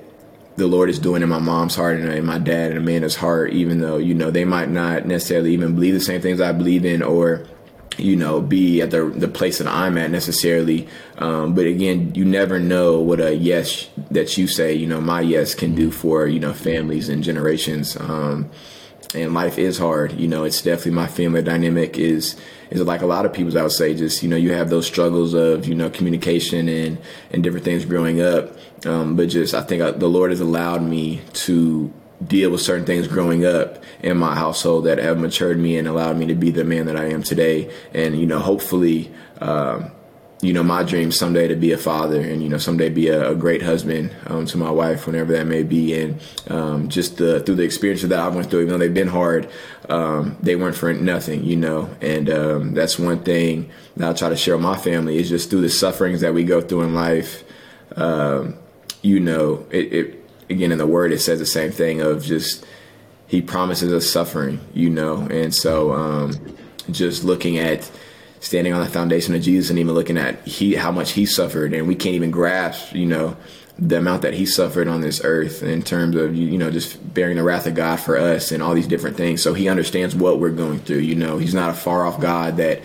the 0.61 0.69
Lord 0.69 0.89
is 0.91 0.99
doing 0.99 1.23
in 1.23 1.29
my 1.29 1.39
mom's 1.41 1.75
heart 1.75 1.99
and 1.99 2.13
in 2.13 2.25
my 2.25 2.39
dad 2.39 2.71
and 2.71 2.79
Amanda's 2.79 3.17
heart, 3.17 3.53
even 3.53 3.81
though, 3.81 3.97
you 3.97 4.15
know, 4.15 4.31
they 4.31 4.45
might 4.45 4.71
not 4.71 5.07
necessarily 5.07 5.53
even 5.53 5.75
believe 5.75 5.95
the 5.95 6.01
same 6.01 6.21
things 6.21 6.41
I 6.41 6.53
believe 6.53 6.85
in 6.85 7.03
or, 7.03 7.47
you 7.97 8.15
know, 8.17 8.41
be 8.41 8.81
at 8.81 8.91
the 8.91 9.07
the 9.07 9.29
place 9.29 9.59
that 9.59 9.67
I'm 9.67 9.99
at 9.99 10.11
necessarily. 10.11 10.89
Um, 11.19 11.55
but 11.55 11.67
again, 11.67 12.15
you 12.15 12.25
never 12.25 12.59
know 12.59 13.01
what 13.01 13.21
a 13.21 13.35
yes 13.35 13.89
that 14.11 14.39
you 14.39 14.47
say, 14.47 14.75
you 14.75 14.87
know, 14.87 15.01
my 15.01 15.21
yes 15.21 15.55
can 15.55 15.75
do 15.75 15.91
for, 15.91 16.27
you 16.27 16.39
know, 16.39 16.53
families 16.53 17.09
and 17.09 17.25
generations. 17.25 17.97
Um, 17.97 18.51
and 19.15 19.35
life 19.35 19.59
is 19.59 19.79
hard. 19.79 20.13
You 20.13 20.29
know, 20.29 20.45
it's 20.45 20.63
definitely 20.63 20.93
my 20.93 21.07
family 21.07 21.43
dynamic 21.43 21.99
is 21.99 22.37
is 22.71 22.81
like 22.83 23.03
a 23.03 23.07
lot 23.07 23.27
of 23.27 23.33
people's. 23.33 23.57
I 23.57 23.63
would 23.63 23.73
say, 23.73 23.95
just 23.95 24.23
you 24.23 24.29
know, 24.29 24.37
you 24.37 24.53
have 24.53 24.71
those 24.71 24.87
struggles 24.87 25.35
of 25.35 25.67
you 25.67 25.75
know 25.75 25.91
communication 25.91 26.69
and 26.69 26.99
and 27.33 27.43
different 27.43 27.65
things 27.65 27.85
growing 27.85 28.21
up. 28.21 28.57
Um, 28.87 29.17
but 29.17 29.29
just 29.29 29.55
I 29.55 29.63
think 29.63 29.83
I, 29.83 29.91
the 29.91 30.09
Lord 30.09 30.31
has 30.31 30.41
allowed 30.41 30.83
me 30.83 31.23
to 31.33 31.93
deal 32.25 32.51
with 32.51 32.61
certain 32.61 32.85
things 32.85 33.09
growing 33.09 33.45
up 33.45 33.83
in 34.03 34.17
my 34.17 34.35
household 34.35 34.85
that 34.85 34.99
have 34.99 35.19
matured 35.19 35.59
me 35.59 35.79
and 35.79 35.89
allowed 35.89 36.17
me 36.17 36.27
to 36.27 36.35
be 36.35 36.51
the 36.51 36.65
man 36.65 36.87
that 36.87 36.97
I 36.97 37.07
am 37.07 37.23
today. 37.23 37.73
And 37.93 38.19
you 38.19 38.27
know, 38.27 38.39
hopefully. 38.39 39.13
Um, 39.41 39.93
you 40.43 40.55
know, 40.55 40.63
my 40.63 40.83
dream 40.83 41.13
someday 41.13 41.49
to 41.49 41.55
be 41.55 41.73
a 41.73 41.77
father 41.77 42.19
and, 42.19 42.43
you 42.43 42.49
know, 42.49 42.57
someday 42.57 42.89
be 42.89 43.09
a, 43.09 43.33
a 43.33 43.35
great 43.35 43.61
husband 43.61 44.11
um, 44.27 44.47
to 44.47 44.57
my 44.57 44.71
wife, 44.71 45.07
whenever 45.07 45.35
that 45.35 45.47
may 45.47 45.63
be. 45.63 45.95
And 46.01 46.21
um, 46.49 46.89
just 46.89 47.19
the, 47.19 47.41
through 47.41 47.57
the 47.57 47.63
experiences 47.63 48.09
that 48.09 48.19
I 48.19 48.29
went 48.29 48.49
through, 48.49 48.61
even 48.61 48.73
though 48.73 48.79
they've 48.79 48.95
been 48.95 49.09
hard, 49.09 49.51
um, 49.91 50.39
they 50.41 50.57
weren't 50.57 50.77
for 50.77 50.91
nothing, 50.95 51.45
you 51.45 51.57
know. 51.57 51.95
And 52.01 52.31
um, 52.31 52.73
that's 52.73 52.99
one 52.99 53.23
thing 53.23 53.71
that 53.97 54.09
I 54.09 54.13
try 54.15 54.31
to 54.31 54.37
share 54.37 54.57
with 54.57 54.65
my 54.65 54.79
family 54.79 55.19
is 55.19 55.29
just 55.29 55.51
through 55.51 55.61
the 55.61 55.69
sufferings 55.69 56.23
that 56.23 56.33
we 56.33 56.45
go 56.45 56.63
through 56.63 56.83
in 56.83 56.95
life, 56.95 57.45
um, 57.97 58.57
you 59.03 59.21
know, 59.21 59.67
it, 59.71 59.93
it, 59.93 60.31
again, 60.49 60.73
in 60.73 60.79
the 60.79 60.87
word, 60.87 61.13
it 61.13 61.21
says 61.21 61.39
the 61.39 61.45
same 61.45 61.71
thing 61.71 62.01
of 62.01 62.25
just, 62.25 62.65
he 63.27 63.43
promises 63.43 63.93
us 63.93 64.11
suffering, 64.11 64.61
you 64.73 64.89
know. 64.89 65.29
And 65.31 65.55
so 65.55 65.93
um, 65.93 66.57
just 66.91 67.25
looking 67.25 67.59
at, 67.59 67.91
standing 68.41 68.73
on 68.73 68.83
the 68.83 68.91
foundation 68.91 69.35
of 69.35 69.43
Jesus 69.43 69.71
and 69.71 69.79
even 69.79 69.95
looking 69.95 70.19
at 70.19 70.47
he 70.47 70.75
how 70.75 70.91
much 70.91 71.13
he 71.13 71.27
suffered 71.27 71.73
and 71.73 71.87
we 71.87 71.95
can't 71.95 72.15
even 72.15 72.31
grasp, 72.31 72.95
you 72.95 73.07
know, 73.07 73.37
the 73.81 73.97
amount 73.97 74.23
that 74.23 74.35
he 74.35 74.45
suffered 74.45 74.89
on 74.89 75.01
this 75.01 75.23
earth 75.25 75.63
in 75.63 75.83
terms 75.83 76.15
of 76.15 76.35
you 76.35 76.59
know 76.59 76.71
just 76.71 77.15
bearing 77.15 77.37
the 77.37 77.43
wrath 77.43 77.67
of 77.67 77.75
God 77.75 77.97
for 77.97 78.17
us 78.17 78.53
and 78.53 78.63
all 78.63 78.75
these 78.75 78.87
different 78.87 79.17
things. 79.17 79.43
So 79.43 79.55
he 79.55 79.69
understands 79.69 80.15
what 80.15 80.39
we're 80.39 80.51
going 80.51 80.81
through. 80.81 80.99
You 80.99 81.15
know, 81.15 81.39
he's 81.39 81.55
not 81.55 81.71
a 81.71 81.75
far 81.75 82.05
off 82.05 82.21
God 82.21 82.59
that 82.59 82.83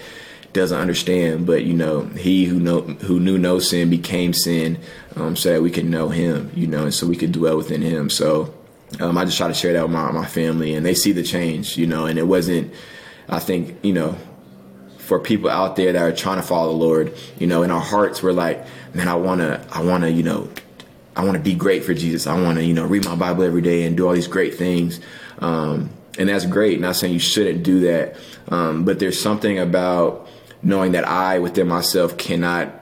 doesn't 0.54 0.80
understand, 0.80 1.46
but 1.46 1.66
you 1.66 1.74
know, 1.74 2.04
he 2.06 2.46
who 2.46 2.60
know 2.60 2.82
who 2.82 3.20
knew 3.20 3.38
no 3.38 3.60
sin 3.60 3.90
became 3.90 4.34
sin, 4.34 4.80
um, 5.18 5.36
so 5.36 5.52
that 5.52 5.62
we 5.62 5.70
can 5.70 5.90
know 5.90 6.10
him. 6.10 6.50
You 6.56 6.68
know, 6.68 6.84
and 6.84 6.94
so 6.94 7.08
we 7.08 7.18
could 7.18 7.34
dwell 7.34 7.58
within 7.58 7.82
him. 7.82 8.10
So 8.10 8.54
um, 9.02 9.18
I 9.18 9.26
just 9.26 9.38
try 9.38 9.50
to 9.50 9.54
share 9.54 9.74
that 9.74 9.84
with 9.84 9.92
my 9.92 10.12
my 10.12 10.26
family, 10.26 10.74
and 10.74 10.86
they 10.86 10.96
see 10.96 11.12
the 11.12 11.24
change. 11.24 11.78
You 11.78 11.88
know, 11.88 12.06
and 12.06 12.18
it 12.18 12.28
wasn't. 12.28 12.74
I 13.28 13.40
think 13.40 13.84
you 13.84 13.92
know 13.92 14.18
for 15.06 15.20
people 15.20 15.50
out 15.50 15.76
there 15.76 15.94
that 15.94 16.02
are 16.02 16.12
trying 16.12 16.38
to 16.38 16.44
follow 16.44 16.72
the 16.72 16.78
Lord. 16.78 17.14
You 17.40 17.48
know, 17.48 17.64
in 17.64 17.72
our 17.72 17.82
hearts, 17.82 18.24
we're 18.24 18.32
like, 18.32 18.66
man, 18.94 19.08
I 19.08 19.16
wanna, 19.16 19.66
I 19.72 19.84
wanna, 19.84 20.10
you 20.10 20.24
know, 20.24 20.50
I 21.16 21.24
want 21.24 21.38
to 21.38 21.44
be 21.44 21.54
great 21.54 21.86
for 21.86 21.94
Jesus. 21.94 22.28
I 22.28 22.40
want 22.42 22.58
to, 22.58 22.64
you 22.64 22.74
know, 22.74 22.86
read 22.86 23.06
my 23.06 23.16
Bible 23.16 23.44
every 23.44 23.62
day 23.62 23.84
and 23.86 23.96
do 23.96 24.06
all 24.08 24.14
these 24.14 24.28
great 24.28 24.56
things. 24.56 25.00
Um, 25.40 25.90
and 26.18 26.30
that's 26.30 26.46
great. 26.46 26.80
Not 26.80 26.96
saying 26.96 27.14
you 27.14 27.20
shouldn't 27.20 27.64
do 27.64 27.82
that. 27.82 28.18
Um, 28.50 28.84
but 28.84 29.00
there's 29.00 29.20
something 29.20 29.58
about 29.58 30.28
knowing 30.62 30.92
that 30.92 31.08
I 31.08 31.40
within 31.40 31.68
myself 31.68 32.18
cannot, 32.18 32.74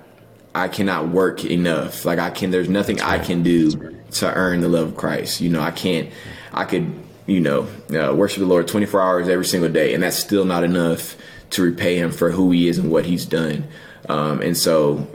I 0.55 0.67
cannot 0.67 1.09
work 1.09 1.45
enough. 1.45 2.05
Like 2.05 2.19
I 2.19 2.31
can, 2.31 2.49
there's 2.49 2.69
nothing 2.69 3.01
I 3.01 3.19
can 3.19 3.43
do 3.43 3.71
to 4.11 4.33
earn 4.33 4.61
the 4.61 4.69
love 4.69 4.89
of 4.89 4.97
Christ. 4.97 5.41
You 5.41 5.49
know, 5.49 5.61
I 5.61 5.71
can't, 5.71 6.09
I 6.51 6.65
could, 6.65 6.91
you 7.27 7.39
know, 7.39 7.67
uh, 7.91 8.15
worship 8.15 8.39
the 8.39 8.45
Lord 8.45 8.67
24 8.67 9.01
hours 9.01 9.29
every 9.29 9.45
single 9.45 9.69
day. 9.69 9.93
And 9.93 10.01
that's 10.01 10.17
still 10.17 10.45
not 10.45 10.63
enough 10.63 11.15
to 11.53 11.63
repay 11.63 11.97
him 11.97 12.11
for 12.11 12.31
who 12.31 12.51
he 12.51 12.67
is 12.67 12.77
and 12.77 12.91
what 12.91 13.05
he's 13.05 13.25
done. 13.25 13.67
Um, 14.09 14.41
and 14.41 14.57
so 14.57 15.07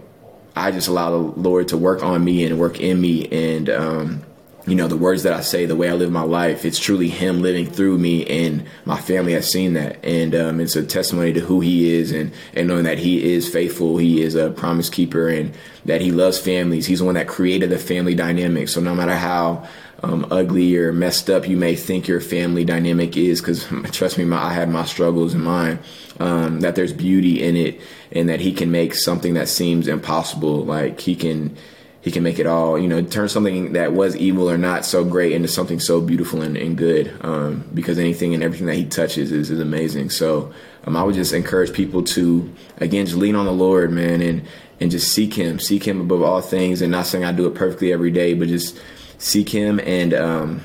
I 0.57 0.71
just 0.73 0.89
allow 0.89 1.11
the 1.11 1.41
Lord 1.41 1.69
to 1.69 1.77
work 1.77 2.03
on 2.03 2.25
me 2.25 2.45
and 2.45 2.59
work 2.59 2.81
in 2.81 3.01
me. 3.01 3.29
And, 3.29 3.71
um, 3.71 4.25
you 4.67 4.75
know, 4.75 4.89
the 4.89 4.97
words 4.97 5.23
that 5.23 5.33
I 5.33 5.41
say, 5.41 5.65
the 5.65 5.77
way 5.77 5.89
I 5.89 5.95
live 5.95 6.11
my 6.11 6.23
life, 6.23 6.65
it's 6.65 6.79
truly 6.79 7.09
Him 7.09 7.41
living 7.41 7.67
through 7.67 7.97
me, 7.97 8.27
and 8.27 8.67
my 8.85 9.01
family 9.01 9.33
has 9.33 9.51
seen 9.51 9.73
that. 9.75 10.05
And 10.05 10.35
um, 10.35 10.61
it's 10.61 10.77
a 10.77 10.85
testimony 10.85 11.33
to 11.33 11.41
who 11.41 11.61
He 11.61 11.95
is, 11.95 12.13
and, 12.13 12.33
and 12.55 12.69
knowing 12.69 12.85
that 12.85 12.99
He 12.99 13.33
is 13.33 13.49
faithful, 13.49 13.97
He 13.97 14.21
is 14.21 14.35
a 14.35 14.51
promise 14.51 14.91
keeper, 14.91 15.29
and 15.29 15.55
that 15.87 16.03
He 16.03 16.11
loves 16.11 16.39
families. 16.39 16.87
He's 16.87 16.99
the 16.99 17.07
one 17.07 17.15
that 17.15 17.29
created 17.29 17.71
the 17.71 17.79
family 17.79 18.15
dynamic. 18.15 18.69
So 18.69 18.81
no 18.81 18.95
matter 18.95 19.17
how 19.17 19.67
um, 20.03 20.27
ugly 20.31 20.77
or 20.77 20.93
messed 20.93 21.29
up 21.29 21.49
you 21.49 21.57
may 21.57 21.75
think 21.75 22.07
your 22.07 22.21
family 22.21 22.65
dynamic 22.65 23.17
is, 23.17 23.41
because 23.41 23.67
trust 23.91 24.19
me, 24.19 24.25
my, 24.25 24.43
I 24.43 24.53
had 24.53 24.69
my 24.69 24.85
struggles 24.85 25.35
in 25.35 25.43
mine. 25.43 25.79
Um, 26.21 26.61
that 26.61 26.75
there's 26.75 26.93
beauty 26.93 27.43
in 27.43 27.57
it, 27.57 27.81
and 28.11 28.29
that 28.29 28.41
he 28.41 28.53
can 28.53 28.73
make 28.73 28.95
something 28.95 29.35
that 29.35 29.49
seems 29.49 29.87
impossible. 29.87 30.65
Like 30.65 31.01
he 31.01 31.15
can, 31.15 31.57
he 32.01 32.11
can 32.11 32.25
make 32.25 32.41
it 32.41 32.47
all. 32.47 32.77
You 32.77 32.89
know, 32.89 33.03
turn 33.03 33.29
something 33.29 33.75
that 33.75 33.93
was 33.93 34.17
evil 34.17 34.51
or 34.51 34.59
not 34.59 34.85
so 34.85 35.05
great 35.05 35.31
into 35.31 35.47
something 35.47 35.79
so 35.79 36.01
beautiful 36.01 36.43
and, 36.43 36.57
and 36.57 36.77
good. 36.77 37.15
Um, 37.21 37.69
because 37.73 38.01
anything 38.01 38.35
and 38.35 38.43
everything 38.43 38.67
that 38.67 38.75
he 38.75 38.85
touches 38.85 39.31
is, 39.31 39.51
is 39.51 39.61
amazing. 39.61 40.11
So 40.11 40.53
um, 40.85 40.97
I 40.97 41.05
would 41.05 41.15
just 41.15 41.33
encourage 41.33 41.73
people 41.73 42.03
to 42.05 42.53
again 42.79 43.07
just 43.07 43.19
lean 43.19 43.37
on 43.37 43.47
the 43.47 43.53
Lord, 43.53 43.93
man, 43.93 44.21
and 44.21 44.43
and 44.81 44.91
just 44.91 45.13
seek 45.13 45.35
Him, 45.35 45.59
seek 45.59 45.87
Him 45.87 46.01
above 46.01 46.23
all 46.23 46.41
things. 46.41 46.83
And 46.83 46.91
not 46.91 47.07
saying 47.07 47.25
I 47.25 47.33
do 47.33 47.47
it 47.47 47.55
perfectly 47.55 47.93
every 47.93 48.11
day, 48.11 48.35
but 48.35 48.49
just 48.49 48.81
seek 49.19 49.49
Him 49.49 49.81
and. 49.81 50.15
Um, 50.15 50.65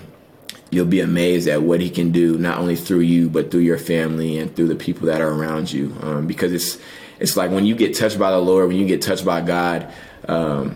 you'll 0.74 0.86
be 0.86 1.02
amazed 1.02 1.48
at 1.48 1.62
what 1.62 1.80
he 1.80 1.90
can 1.90 2.12
do 2.12 2.38
not 2.38 2.58
only 2.58 2.76
through 2.76 3.02
you 3.02 3.30
but 3.30 3.52
through 3.52 3.62
your 3.62 3.78
family 3.78 4.40
and 4.40 4.56
through 4.56 4.68
the 4.68 4.76
people 4.76 5.08
that 5.08 5.22
are 5.22 5.30
around 5.30 5.72
you 5.72 5.96
um, 6.02 6.26
because 6.28 6.52
it's 6.52 6.80
it's 7.20 7.38
like 7.38 7.52
when 7.52 7.66
you 7.66 7.76
get 7.76 7.96
touched 7.96 8.18
by 8.18 8.32
the 8.32 8.40
lord 8.40 8.68
when 8.68 8.78
you 8.78 8.88
get 8.88 9.02
touched 9.02 9.24
by 9.24 9.40
god 9.40 9.94
um, 10.28 10.76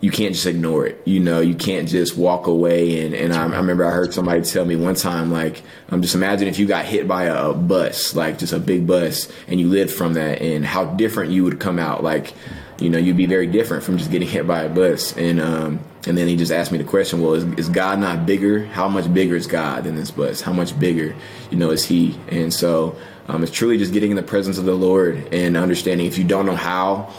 you 0.00 0.10
can't 0.10 0.34
just 0.34 0.46
ignore 0.46 0.86
it 0.86 1.00
you 1.04 1.20
know 1.20 1.40
you 1.40 1.54
can't 1.54 1.88
just 1.88 2.16
walk 2.16 2.46
away 2.46 3.04
and, 3.04 3.14
and 3.14 3.32
I, 3.34 3.42
I, 3.42 3.56
remember 3.58 3.84
i 3.84 3.90
heard 3.90 4.14
somebody 4.14 4.42
tell 4.42 4.64
me 4.64 4.76
one 4.76 4.94
time 4.94 5.30
like 5.30 5.62
um, 5.90 6.00
just 6.00 6.14
imagine 6.14 6.48
if 6.48 6.58
you 6.58 6.66
got 6.66 6.86
hit 6.86 7.06
by 7.06 7.24
a, 7.24 7.50
a 7.50 7.54
bus 7.54 8.14
like 8.14 8.38
just 8.38 8.52
a 8.52 8.58
big 8.58 8.86
bus 8.86 9.30
and 9.46 9.60
you 9.60 9.68
lived 9.68 9.90
from 9.90 10.14
that 10.14 10.40
and 10.40 10.64
how 10.64 10.84
different 10.84 11.32
you 11.32 11.44
would 11.44 11.60
come 11.60 11.78
out 11.78 12.02
like 12.02 12.32
you 12.78 12.88
know 12.88 12.98
you'd 12.98 13.16
be 13.16 13.26
very 13.26 13.46
different 13.46 13.82
from 13.84 13.98
just 13.98 14.10
getting 14.10 14.28
hit 14.28 14.46
by 14.46 14.62
a 14.62 14.68
bus 14.68 15.16
and 15.16 15.40
um, 15.40 15.80
and 16.06 16.18
then 16.18 16.28
he 16.28 16.36
just 16.36 16.52
asked 16.52 16.70
me 16.70 16.78
the 16.78 16.84
question, 16.84 17.20
well, 17.20 17.34
is, 17.34 17.44
is, 17.58 17.68
God 17.68 17.98
not 17.98 18.26
bigger? 18.26 18.66
How 18.66 18.88
much 18.88 19.12
bigger 19.12 19.36
is 19.36 19.46
God 19.46 19.84
than 19.84 19.94
this 19.96 20.10
bus? 20.10 20.40
How 20.40 20.52
much 20.52 20.78
bigger, 20.78 21.14
you 21.50 21.56
know, 21.56 21.70
is 21.70 21.84
he? 21.84 22.18
And 22.28 22.52
so 22.52 22.96
um, 23.28 23.42
it's 23.42 23.52
truly 23.52 23.78
just 23.78 23.92
getting 23.92 24.10
in 24.10 24.16
the 24.16 24.22
presence 24.22 24.58
of 24.58 24.64
the 24.64 24.74
Lord 24.74 25.32
and 25.32 25.56
understanding 25.56 26.06
if 26.06 26.18
you 26.18 26.24
don't 26.24 26.46
know 26.46 26.56
how, 26.56 27.12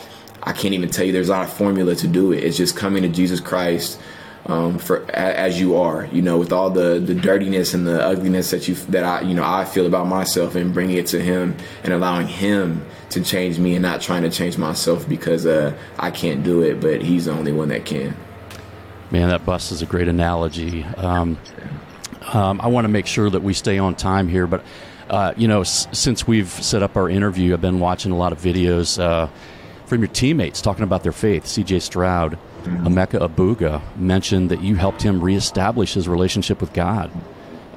I 0.43 0.53
can't 0.53 0.73
even 0.73 0.89
tell 0.89 1.05
you 1.05 1.11
there's 1.11 1.29
not 1.29 1.45
a 1.45 1.47
formula 1.47 1.95
to 1.95 2.07
do 2.07 2.31
it. 2.31 2.43
It's 2.43 2.57
just 2.57 2.75
coming 2.75 3.01
to 3.03 3.09
Jesus 3.09 3.39
Christ 3.39 3.99
um, 4.47 4.77
for 4.77 5.09
as 5.11 5.59
you 5.59 5.77
are, 5.77 6.05
you 6.05 6.21
know, 6.21 6.37
with 6.37 6.53
all 6.53 6.69
the 6.69 6.99
the 6.99 7.15
dirtiness 7.15 7.73
and 7.73 7.87
the 7.87 8.05
ugliness 8.05 8.51
that 8.51 8.67
you 8.67 8.75
that 8.75 9.03
I 9.03 9.21
you 9.21 9.33
know 9.33 9.43
I 9.43 9.65
feel 9.65 9.87
about 9.87 10.07
myself 10.07 10.55
and 10.55 10.73
bringing 10.73 10.97
it 10.97 11.07
to 11.07 11.19
Him 11.19 11.55
and 11.83 11.91
allowing 11.93 12.27
Him 12.27 12.85
to 13.09 13.23
change 13.23 13.57
me 13.57 13.73
and 13.73 13.81
not 13.81 14.01
trying 14.01 14.21
to 14.21 14.29
change 14.29 14.57
myself 14.57 15.09
because 15.09 15.47
uh, 15.47 15.75
I 15.97 16.11
can't 16.11 16.43
do 16.43 16.61
it, 16.61 16.79
but 16.79 17.01
He's 17.01 17.25
the 17.25 17.31
only 17.31 17.51
one 17.51 17.69
that 17.69 17.85
can. 17.85 18.15
Man, 19.11 19.29
that 19.29 19.45
bus 19.45 19.71
is 19.71 19.81
a 19.81 19.85
great 19.85 20.07
analogy. 20.07 20.83
Um, 20.83 21.37
um, 22.33 22.59
I 22.59 22.67
want 22.67 22.85
to 22.85 22.89
make 22.89 23.05
sure 23.05 23.29
that 23.29 23.41
we 23.41 23.53
stay 23.53 23.77
on 23.77 23.95
time 23.95 24.27
here, 24.27 24.47
but 24.47 24.63
uh, 25.09 25.33
you 25.37 25.47
know, 25.47 25.61
s- 25.61 25.87
since 25.91 26.27
we've 26.27 26.49
set 26.49 26.81
up 26.81 26.97
our 26.97 27.09
interview, 27.09 27.53
I've 27.53 27.61
been 27.61 27.79
watching 27.79 28.11
a 28.11 28.17
lot 28.17 28.31
of 28.31 28.39
videos 28.39 28.99
uh, 28.99 29.27
from 29.85 29.99
your 30.01 30.07
teammates 30.07 30.61
talking 30.61 30.83
about 30.83 31.03
their 31.03 31.11
faith. 31.11 31.45
C.J. 31.45 31.79
Stroud, 31.79 32.39
mm-hmm. 32.63 32.87
Emeka 32.87 33.27
Egbuka 33.27 33.81
mentioned 33.97 34.49
that 34.49 34.61
you 34.61 34.75
helped 34.75 35.03
him 35.03 35.21
reestablish 35.21 35.93
his 35.93 36.07
relationship 36.07 36.59
with 36.59 36.73
God. 36.73 37.11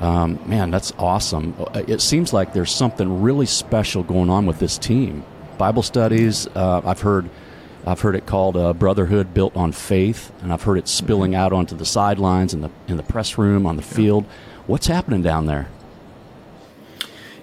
Um, 0.01 0.39
man, 0.47 0.71
that's 0.71 0.93
awesome. 0.99 1.55
Uh, 1.59 1.83
it 1.87 2.01
seems 2.01 2.33
like 2.33 2.55
there's 2.55 2.73
something 2.73 3.21
really 3.21 3.47
special 3.47 4.03
going 4.03 4.31
on 4.31 4.47
with 4.47 4.59
this 4.59 4.79
team. 4.79 5.25
Bible 5.59 5.83
studies, 5.83 6.47
uh, 6.55 6.81
I've 6.85 7.01
heard 7.01 7.29
I've 7.87 8.01
heard 8.01 8.17
it 8.17 8.27
called 8.27 8.57
a 8.57 8.75
brotherhood 8.75 9.33
built 9.33 9.57
on 9.57 9.73
faith, 9.73 10.33
and 10.43 10.53
I've 10.53 10.63
heard 10.63 10.79
it 10.79 10.89
spilling 10.89 11.35
out 11.35 11.53
onto 11.53 11.77
the 11.77 11.87
sidelines 11.87 12.53
in 12.53 12.61
the 12.61 12.71
in 12.87 12.97
the 12.97 13.03
press 13.03 13.39
room, 13.39 13.67
on 13.67 13.77
the 13.77 13.83
field. 13.83 14.25
What's 14.67 14.87
happening 14.87 15.23
down 15.23 15.47
there? 15.47 15.69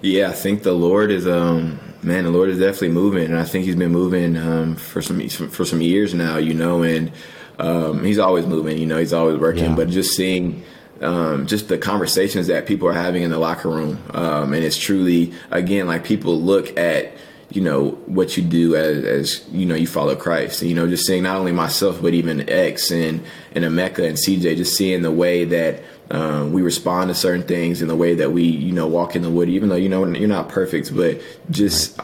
Yeah, 0.02 0.28
I 0.28 0.32
think 0.32 0.62
the 0.62 0.74
Lord 0.74 1.10
is 1.10 1.26
um 1.26 1.80
man, 2.06 2.24
the 2.24 2.30
Lord 2.30 2.48
is 2.48 2.58
definitely 2.58 2.90
moving, 2.90 3.26
and 3.26 3.38
I 3.38 3.44
think 3.44 3.64
He's 3.64 3.76
been 3.76 3.92
moving 3.92 4.36
um, 4.36 4.76
for 4.76 5.02
some 5.02 5.28
for 5.28 5.64
some 5.64 5.82
years 5.82 6.14
now, 6.14 6.36
you 6.38 6.54
know, 6.54 6.82
and 6.82 7.12
um, 7.58 8.04
He's 8.04 8.18
always 8.18 8.46
moving, 8.46 8.78
you 8.78 8.86
know, 8.86 8.98
He's 8.98 9.12
always 9.12 9.38
working, 9.38 9.64
yeah. 9.64 9.76
but 9.76 9.88
just 9.88 10.14
seeing. 10.14 10.64
Um, 10.98 11.46
just 11.46 11.68
the 11.68 11.76
conversations 11.76 12.46
that 12.46 12.64
people 12.64 12.88
are 12.88 12.94
having 12.94 13.22
in 13.22 13.28
the 13.28 13.38
locker 13.38 13.68
room, 13.68 14.02
um, 14.14 14.54
and 14.54 14.64
it's 14.64 14.78
truly 14.78 15.34
again 15.50 15.86
like 15.86 16.04
people 16.04 16.40
look 16.40 16.74
at 16.78 17.12
you 17.50 17.60
know 17.60 17.90
what 18.06 18.36
you 18.36 18.42
do 18.42 18.74
as, 18.74 19.04
as 19.04 19.48
you 19.50 19.66
know 19.66 19.74
you 19.74 19.86
follow 19.86 20.16
Christ. 20.16 20.62
And, 20.62 20.70
you 20.70 20.74
know, 20.76 20.88
just 20.88 21.06
seeing 21.06 21.22
not 21.22 21.36
only 21.36 21.52
myself 21.52 22.02
but 22.02 22.14
even 22.14 22.48
X 22.48 22.90
and 22.90 23.24
and 23.52 23.64
Emeka 23.64 24.06
and 24.06 24.16
CJ, 24.16 24.56
just 24.56 24.76
seeing 24.76 25.02
the 25.02 25.12
way 25.12 25.44
that 25.44 25.82
um, 26.10 26.52
we 26.52 26.62
respond 26.62 27.08
to 27.08 27.14
certain 27.14 27.42
things 27.42 27.80
and 27.80 27.90
the 27.90 27.96
way 27.96 28.14
that 28.16 28.32
we 28.32 28.42
you 28.42 28.72
know 28.72 28.86
walk 28.86 29.16
in 29.16 29.22
the 29.22 29.30
wood. 29.30 29.48
Even 29.48 29.68
though 29.68 29.76
you 29.76 29.88
know 29.88 30.04
you're 30.06 30.28
not 30.28 30.48
perfect, 30.48 30.94
but 30.94 31.20
just 31.50 32.00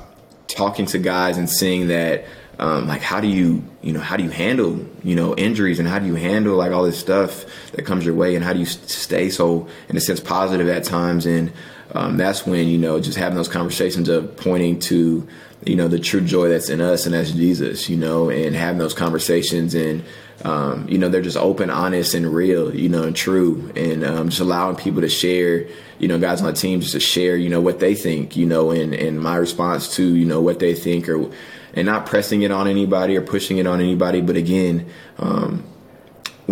talking 0.48 0.86
to 0.86 0.98
guys 0.98 1.38
and 1.38 1.48
seeing 1.48 1.88
that. 1.88 2.24
Um, 2.58 2.86
like 2.86 3.00
how 3.00 3.18
do 3.18 3.26
you 3.26 3.64
you 3.80 3.92
know 3.92 3.98
how 3.98 4.16
do 4.16 4.22
you 4.22 4.30
handle 4.30 4.86
you 5.02 5.16
know 5.16 5.34
injuries 5.34 5.80
and 5.80 5.88
how 5.88 5.98
do 5.98 6.06
you 6.06 6.14
handle 6.14 6.54
like 6.54 6.70
all 6.70 6.84
this 6.84 6.98
stuff 6.98 7.46
that 7.72 7.86
comes 7.86 8.04
your 8.04 8.14
way 8.14 8.36
and 8.36 8.44
how 8.44 8.52
do 8.52 8.60
you 8.60 8.66
stay 8.66 9.30
so 9.30 9.66
in 9.88 9.96
a 9.96 10.00
sense 10.00 10.20
positive 10.20 10.68
at 10.68 10.84
times 10.84 11.24
and 11.24 11.50
um, 11.92 12.16
that's 12.16 12.46
when 12.46 12.68
you 12.68 12.78
know 12.78 13.00
just 13.00 13.18
having 13.18 13.36
those 13.36 13.48
conversations 13.48 14.08
of 14.08 14.36
pointing 14.36 14.78
to 14.80 15.26
you 15.64 15.76
know 15.76 15.88
the 15.88 15.98
true 15.98 16.20
joy 16.20 16.48
that's 16.48 16.68
in 16.68 16.80
us 16.80 17.06
and 17.06 17.14
that's 17.14 17.30
Jesus 17.30 17.88
you 17.88 17.96
know 17.96 18.30
and 18.30 18.56
having 18.56 18.78
those 18.78 18.94
conversations 18.94 19.74
and 19.74 20.02
um, 20.44 20.88
you 20.88 20.98
know 20.98 21.08
they're 21.08 21.22
just 21.22 21.36
open 21.36 21.70
honest 21.70 22.14
and 22.14 22.32
real 22.32 22.74
you 22.74 22.88
know 22.88 23.04
and 23.04 23.14
true. 23.14 23.72
And 23.76 24.04
um, 24.04 24.28
just 24.30 24.40
allowing 24.40 24.76
people 24.76 25.02
to 25.02 25.08
share 25.08 25.66
you 25.98 26.08
know 26.08 26.18
guys 26.18 26.40
on 26.40 26.46
the 26.46 26.52
team 26.52 26.80
just 26.80 26.92
to 26.94 27.00
share 27.00 27.36
you 27.36 27.48
know 27.48 27.60
what 27.60 27.78
they 27.78 27.94
think 27.94 28.36
you 28.36 28.46
know 28.46 28.70
and 28.70 28.94
and 28.94 29.20
my 29.20 29.36
response 29.36 29.94
to 29.96 30.16
you 30.16 30.24
know 30.24 30.40
what 30.40 30.58
they 30.58 30.74
think 30.74 31.08
or 31.08 31.30
and 31.74 31.86
not 31.86 32.06
pressing 32.06 32.42
it 32.42 32.50
on 32.50 32.66
anybody 32.66 33.16
or 33.16 33.22
pushing 33.22 33.58
it 33.58 33.66
on 33.66 33.80
anybody. 33.80 34.20
But 34.20 34.36
again 34.36 34.90
um, 35.18 35.64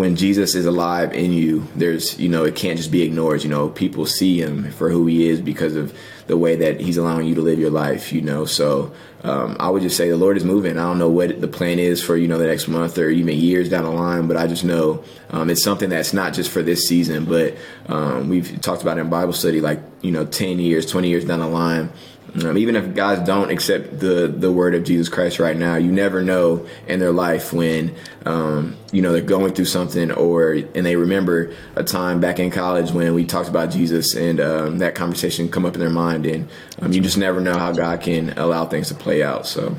when 0.00 0.16
Jesus 0.16 0.54
is 0.54 0.66
alive 0.66 1.12
in 1.12 1.32
you, 1.32 1.68
there's, 1.76 2.18
you 2.18 2.28
know, 2.28 2.44
it 2.44 2.56
can't 2.56 2.78
just 2.78 2.90
be 2.90 3.02
ignored. 3.02 3.44
You 3.44 3.50
know, 3.50 3.68
people 3.68 4.06
see 4.06 4.40
him 4.40 4.72
for 4.72 4.88
who 4.88 5.06
he 5.06 5.28
is 5.28 5.40
because 5.40 5.76
of 5.76 5.96
the 6.26 6.36
way 6.36 6.56
that 6.56 6.80
he's 6.80 6.96
allowing 6.96 7.26
you 7.26 7.34
to 7.34 7.42
live 7.42 7.58
your 7.58 7.70
life, 7.70 8.12
you 8.12 8.22
know. 8.22 8.46
So 8.46 8.92
um, 9.22 9.56
I 9.60 9.68
would 9.68 9.82
just 9.82 9.96
say 9.96 10.08
the 10.08 10.16
Lord 10.16 10.36
is 10.36 10.44
moving. 10.44 10.78
I 10.78 10.82
don't 10.82 10.98
know 10.98 11.10
what 11.10 11.40
the 11.40 11.48
plan 11.48 11.78
is 11.78 12.02
for, 12.02 12.16
you 12.16 12.28
know, 12.28 12.38
the 12.38 12.46
next 12.46 12.66
month 12.66 12.96
or 12.96 13.10
even 13.10 13.36
years 13.36 13.68
down 13.68 13.84
the 13.84 13.90
line, 13.90 14.26
but 14.26 14.36
I 14.36 14.46
just 14.46 14.64
know 14.64 15.04
um, 15.30 15.50
it's 15.50 15.62
something 15.62 15.90
that's 15.90 16.12
not 16.12 16.32
just 16.32 16.50
for 16.50 16.62
this 16.62 16.88
season, 16.88 17.26
but 17.26 17.56
um, 17.86 18.28
we've 18.28 18.60
talked 18.60 18.82
about 18.82 18.96
in 18.96 19.10
Bible 19.10 19.34
study, 19.34 19.60
like, 19.60 19.80
you 20.00 20.12
know, 20.12 20.24
10 20.24 20.58
years, 20.58 20.86
20 20.86 21.08
years 21.08 21.24
down 21.24 21.40
the 21.40 21.46
line 21.46 21.90
um, 22.34 22.56
even 22.56 22.76
if 22.76 22.94
guys 22.94 23.18
don't 23.26 23.50
accept 23.50 23.98
the 23.98 24.28
the 24.28 24.52
word 24.52 24.74
of 24.74 24.84
Jesus 24.84 25.08
Christ 25.08 25.38
right 25.38 25.56
now, 25.56 25.76
you 25.76 25.90
never 25.90 26.22
know 26.22 26.66
in 26.86 27.00
their 27.00 27.12
life 27.12 27.52
when 27.52 27.94
um, 28.24 28.76
you 28.92 29.02
know 29.02 29.12
they're 29.12 29.22
going 29.22 29.52
through 29.52 29.64
something, 29.64 30.12
or 30.12 30.52
and 30.52 30.86
they 30.86 30.96
remember 30.96 31.52
a 31.74 31.82
time 31.82 32.20
back 32.20 32.38
in 32.38 32.50
college 32.50 32.92
when 32.92 33.14
we 33.14 33.24
talked 33.24 33.48
about 33.48 33.70
Jesus, 33.70 34.14
and 34.14 34.40
um, 34.40 34.78
that 34.78 34.94
conversation 34.94 35.50
come 35.50 35.66
up 35.66 35.74
in 35.74 35.80
their 35.80 35.90
mind, 35.90 36.26
and 36.26 36.48
um, 36.80 36.92
you 36.92 37.00
just 37.00 37.18
never 37.18 37.40
know 37.40 37.58
how 37.58 37.72
God 37.72 38.00
can 38.00 38.30
allow 38.38 38.64
things 38.64 38.88
to 38.88 38.94
play 38.94 39.22
out. 39.22 39.46
So, 39.46 39.76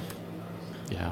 yeah. 0.89 1.11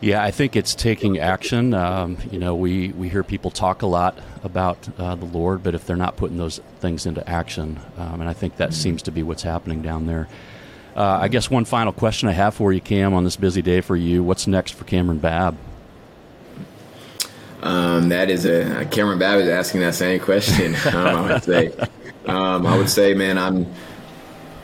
Yeah, 0.00 0.22
I 0.22 0.30
think 0.30 0.54
it's 0.54 0.74
taking 0.74 1.18
action. 1.18 1.72
Um, 1.72 2.18
you 2.30 2.38
know, 2.38 2.54
we, 2.54 2.88
we 2.88 3.08
hear 3.08 3.24
people 3.24 3.50
talk 3.50 3.82
a 3.82 3.86
lot 3.86 4.18
about 4.42 4.86
uh, 4.98 5.14
the 5.14 5.24
Lord, 5.24 5.62
but 5.62 5.74
if 5.74 5.86
they're 5.86 5.96
not 5.96 6.16
putting 6.16 6.36
those 6.36 6.60
things 6.80 7.06
into 7.06 7.26
action, 7.28 7.80
um, 7.96 8.20
and 8.20 8.28
I 8.28 8.34
think 8.34 8.56
that 8.56 8.70
mm-hmm. 8.70 8.82
seems 8.82 9.02
to 9.02 9.10
be 9.10 9.22
what's 9.22 9.42
happening 9.42 9.80
down 9.80 10.06
there. 10.06 10.28
Uh, 10.94 11.18
I 11.22 11.28
guess 11.28 11.50
one 11.50 11.64
final 11.64 11.92
question 11.92 12.28
I 12.28 12.32
have 12.32 12.54
for 12.54 12.72
you, 12.72 12.80
Cam, 12.80 13.14
on 13.14 13.24
this 13.24 13.36
busy 13.36 13.62
day 13.62 13.80
for 13.80 13.96
you. 13.96 14.22
What's 14.22 14.46
next 14.46 14.72
for 14.72 14.84
Cameron 14.84 15.18
Babb? 15.18 15.56
Um, 17.62 18.10
that 18.10 18.28
is 18.28 18.44
a 18.44 18.84
Cameron 18.90 19.18
Babb 19.18 19.40
is 19.40 19.48
asking 19.48 19.80
that 19.80 19.94
same 19.94 20.20
question. 20.20 20.76
Um, 20.86 20.96
I 20.96 21.32
would 21.32 21.44
say, 21.44 21.72
um, 22.26 22.66
I 22.66 22.76
would 22.76 22.90
say, 22.90 23.14
man, 23.14 23.38
I'm 23.38 23.66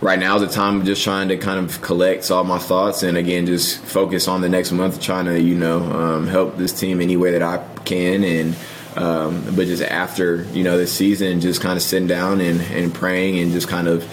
right 0.01 0.19
now 0.19 0.37
is 0.37 0.43
the 0.43 0.49
time 0.49 0.81
of 0.81 0.87
just 0.87 1.03
trying 1.05 1.29
to 1.29 1.37
kind 1.37 1.65
of 1.65 1.81
collect 1.83 2.31
all 2.31 2.45
my 2.45 2.59
thoughts 2.59 3.03
and 3.03 3.17
again 3.17 3.47
just 3.47 3.79
focus 3.83 4.29
on 4.29 4.41
the 4.41 4.49
next 4.49 4.73
month 4.73 5.01
trying 5.01 5.27
to 5.27 5.41
you 5.41 5.55
know 5.55 5.81
um, 5.93 6.27
help 6.27 6.57
this 6.57 6.79
team 6.79 7.01
any 7.01 7.17
way 7.17 7.33
that 7.33 7.43
i 7.43 7.59
can 7.85 8.25
and 8.25 8.57
um, 8.97 9.45
but 9.55 9.67
just 9.67 9.83
after 9.83 10.43
you 10.53 10.65
know 10.65 10.77
this 10.77 10.93
season 10.93 11.41
just 11.41 11.61
kind 11.61 11.77
of 11.77 11.83
sitting 11.83 12.09
down 12.09 12.41
and, 12.41 12.61
and 12.61 12.93
praying 12.93 13.39
and 13.39 13.53
just 13.53 13.69
kind 13.69 13.87
of 13.87 14.05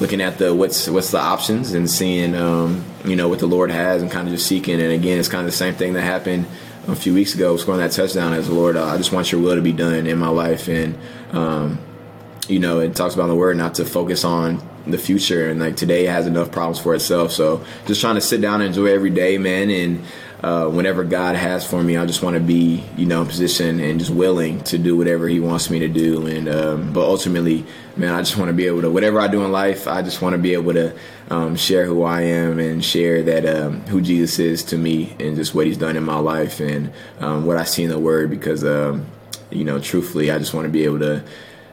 looking 0.00 0.20
at 0.20 0.38
the 0.38 0.54
what's 0.54 0.88
what's 0.88 1.10
the 1.10 1.18
options 1.18 1.72
and 1.72 1.88
seeing 1.90 2.34
um, 2.34 2.84
you 3.04 3.16
know 3.16 3.28
what 3.28 3.38
the 3.38 3.46
lord 3.46 3.70
has 3.70 4.02
and 4.02 4.10
kind 4.10 4.26
of 4.26 4.34
just 4.34 4.46
seeking. 4.46 4.80
And 4.80 4.92
again 4.92 5.18
it's 5.18 5.28
kind 5.28 5.40
of 5.40 5.46
the 5.46 5.56
same 5.56 5.74
thing 5.74 5.92
that 5.92 6.02
happened 6.02 6.46
a 6.88 6.96
few 6.96 7.14
weeks 7.14 7.34
ago 7.34 7.56
scoring 7.56 7.80
that 7.80 7.92
touchdown 7.92 8.32
as 8.32 8.48
lord 8.48 8.74
uh, 8.74 8.86
i 8.86 8.96
just 8.96 9.12
want 9.12 9.30
your 9.30 9.42
will 9.42 9.54
to 9.54 9.60
be 9.60 9.72
done 9.72 10.06
in 10.06 10.18
my 10.18 10.28
life. 10.28 10.68
And 10.68 10.98
um, 11.32 11.78
you 12.48 12.58
know 12.58 12.80
it 12.80 12.96
talks 12.96 13.14
about 13.14 13.28
the 13.28 13.36
word 13.36 13.56
not 13.56 13.74
to 13.76 13.84
focus 13.84 14.24
on 14.24 14.60
the 14.90 14.98
future 14.98 15.48
and 15.50 15.60
like 15.60 15.76
today 15.76 16.04
has 16.04 16.26
enough 16.26 16.50
problems 16.50 16.78
for 16.78 16.94
itself 16.94 17.32
so 17.32 17.64
just 17.86 18.00
trying 18.00 18.14
to 18.14 18.20
sit 18.20 18.40
down 18.40 18.60
and 18.60 18.68
enjoy 18.68 18.86
every 18.86 19.10
day 19.10 19.38
man 19.38 19.70
and 19.70 20.04
uh, 20.42 20.68
whenever 20.68 21.02
God 21.02 21.34
has 21.34 21.66
for 21.66 21.82
me, 21.82 21.96
I 21.96 22.06
just 22.06 22.22
want 22.22 22.34
to 22.34 22.40
be, 22.40 22.84
you 22.96 23.06
know, 23.06 23.22
in 23.22 23.26
position 23.26 23.80
and 23.80 23.98
just 23.98 24.12
willing 24.12 24.62
to 24.64 24.78
do 24.78 24.96
whatever 24.96 25.26
He 25.26 25.40
wants 25.40 25.68
me 25.68 25.80
to 25.80 25.88
do. 25.88 26.26
And 26.26 26.48
um, 26.48 26.92
but 26.92 27.02
ultimately, 27.02 27.66
man, 27.96 28.14
I 28.14 28.20
just 28.20 28.36
want 28.36 28.48
to 28.48 28.52
be 28.52 28.66
able 28.66 28.82
to 28.82 28.90
whatever 28.90 29.20
I 29.20 29.26
do 29.26 29.44
in 29.44 29.50
life, 29.50 29.88
I 29.88 30.02
just 30.02 30.22
want 30.22 30.34
to 30.34 30.38
be 30.38 30.52
able 30.52 30.74
to 30.74 30.96
um, 31.30 31.56
share 31.56 31.86
who 31.86 32.04
I 32.04 32.22
am 32.22 32.60
and 32.60 32.84
share 32.84 33.22
that 33.24 33.46
um, 33.46 33.80
who 33.86 34.00
Jesus 34.00 34.38
is 34.38 34.62
to 34.64 34.78
me 34.78 35.16
and 35.18 35.34
just 35.34 35.54
what 35.54 35.66
He's 35.66 35.78
done 35.78 35.96
in 35.96 36.04
my 36.04 36.18
life 36.18 36.60
and 36.60 36.92
um, 37.18 37.44
what 37.44 37.56
I 37.56 37.64
see 37.64 37.82
in 37.82 37.90
the 37.90 37.98
Word. 37.98 38.30
Because 38.30 38.64
um, 38.64 39.06
you 39.50 39.64
know, 39.64 39.80
truthfully, 39.80 40.30
I 40.30 40.38
just 40.38 40.54
want 40.54 40.66
to 40.66 40.70
be 40.70 40.84
able 40.84 41.00
to 41.00 41.24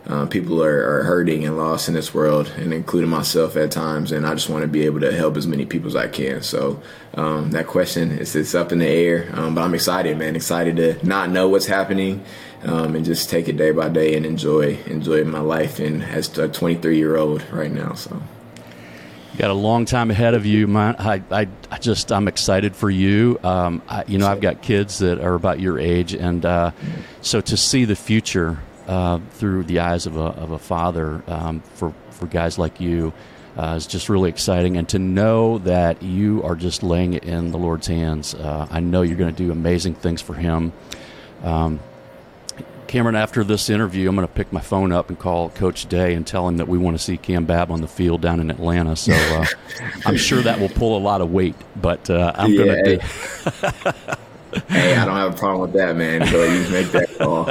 uh, 0.08 0.26
people 0.28 0.63
are, 0.63 1.00
are, 1.00 1.04
hurting 1.04 1.46
and 1.46 1.58
lost 1.58 1.88
in 1.88 1.96
this 1.96 2.13
world, 2.13 2.52
and 2.58 2.74
including 2.74 3.10
myself 3.10 3.56
at 3.56 3.72
times. 3.72 4.12
And 4.12 4.26
I 4.26 4.36
just 4.36 4.50
want 4.50 4.62
to 4.62 4.68
be 4.68 4.86
able 4.86 5.00
to 5.00 5.12
help 5.12 5.36
as 5.36 5.48
many 5.48 5.65
people 5.65 5.88
as 5.88 5.96
I 5.96 6.08
can. 6.08 6.44
So 6.44 6.82
um, 7.15 7.52
that 7.52 7.65
question 7.65 8.12
is 8.12 8.36
it's 8.36 8.54
up 8.54 8.72
in 8.72 8.80
the 8.80 8.88
air, 8.88 9.30
um, 9.34 9.56
but 9.56 9.62
I'm 9.62 9.74
excited, 9.74 10.18
man. 10.18 10.36
Excited 10.36 10.76
to 10.76 11.06
not 11.06 11.32
know 11.32 11.50
what's 11.50 11.65
happening 11.65 12.24
um, 12.63 12.96
and 12.96 13.04
just 13.04 13.30
take 13.32 13.48
it 13.48 13.58
day 13.58 13.72
by 13.72 13.89
day 13.89 14.15
and 14.15 14.26
enjoy 14.26 14.78
enjoy 14.86 15.24
my 15.24 15.39
life. 15.39 15.80
And 15.80 16.04
as 16.04 16.38
a 16.38 16.48
23 16.48 16.98
year 16.98 17.18
old 17.18 17.44
right 17.52 17.72
now, 17.72 17.94
so. 17.94 18.22
You 19.34 19.39
got 19.39 19.50
a 19.50 19.54
long 19.54 19.84
time 19.84 20.12
ahead 20.12 20.34
of 20.34 20.46
you, 20.46 20.65
man. 20.65 20.96
I, 20.98 21.22
I, 21.30 21.48
I 21.70 21.78
just, 21.78 22.10
I'm 22.10 22.30
excited 22.30 22.74
for 22.74 22.89
you. 22.89 23.38
Um, 23.44 23.82
I, 23.89 24.06
you 24.08 24.18
know, 24.18 24.28
I've 24.28 24.39
got 24.39 24.62
kids 24.62 25.00
that 25.00 25.20
are 25.20 25.34
about 25.34 25.60
your 25.60 25.78
age, 25.78 26.13
and 26.13 26.46
uh, 26.46 26.72
so 27.20 27.41
to 27.41 27.58
see 27.58 27.84
the 27.84 27.98
future 27.98 28.60
uh, 28.88 29.19
through 29.32 29.63
the 29.63 29.80
eyes 29.80 30.06
of 30.06 30.17
a, 30.17 30.21
of 30.21 30.52
a 30.52 30.60
father 30.60 31.24
um, 31.28 31.62
for, 31.74 31.93
for 32.12 32.28
guys 32.28 32.58
like 32.58 32.80
you 32.80 33.13
uh, 33.58 33.76
is 33.78 33.88
just 33.88 34.10
really 34.10 34.30
exciting. 34.30 34.78
And 34.78 34.88
to 34.89 35.00
know 35.00 35.60
that 35.60 36.04
you 36.04 36.43
are 36.43 36.56
just 36.56 36.84
laying 36.84 37.13
it 37.13 37.24
in 37.24 37.52
the 37.52 37.58
Lord's 37.58 37.88
hands, 37.88 38.34
uh, 38.36 38.67
I 38.69 38.80
know 38.80 39.02
you're 39.02 39.17
going 39.17 39.34
to 39.34 39.43
do 39.43 39.52
amazing 39.52 39.95
things 39.95 40.21
for 40.21 40.34
Him. 40.34 40.74
Um, 41.43 41.80
Cameron, 42.88 43.15
after 43.15 43.43
this 43.43 43.69
interview, 43.69 44.08
I'm 44.08 44.15
going 44.15 44.28
to 44.28 44.34
pick 44.34 44.54
my 44.54 44.62
phone 44.62 44.91
up 44.91 45.10
and 45.10 45.17
call 45.17 45.50
Coach 45.50 45.88
Day 45.88 46.13
and 46.13 46.26
tell 46.26 46.48
him 46.48 46.58
that 46.58 46.67
we 46.67 46.78
want 46.78 46.98
to 46.98 47.04
see 47.04 47.17
Cam 47.17 47.45
Babb 47.45 47.71
on 47.71 47.82
the 47.82 47.88
field 47.88 48.21
down 48.21 48.39
in 48.39 48.52
Atlanta. 48.52 48.95
So 48.95 49.13
uh, 49.13 49.45
I'm 50.06 50.17
sure 50.17 50.41
that 50.41 50.60
will 50.60 50.69
pull 50.69 50.98
a 50.98 51.00
lot 51.00 51.21
of 51.21 51.32
weight, 51.32 51.56
but 51.76 52.10
uh, 52.10 52.32
I'm 52.36 52.52
yeah, 52.52 52.58
going 52.58 52.86
to 52.86 52.98
do. 52.98 54.12
hey, 54.69 54.95
I 54.95 55.06
don't 55.06 55.15
have 55.15 55.34
a 55.34 55.38
problem 55.38 55.62
with 55.62 55.74
that, 55.74 55.95
man. 55.95 56.26
So 56.28 56.43
you 56.43 56.69
make 56.69 56.91
that 56.91 57.17
call. 57.17 57.45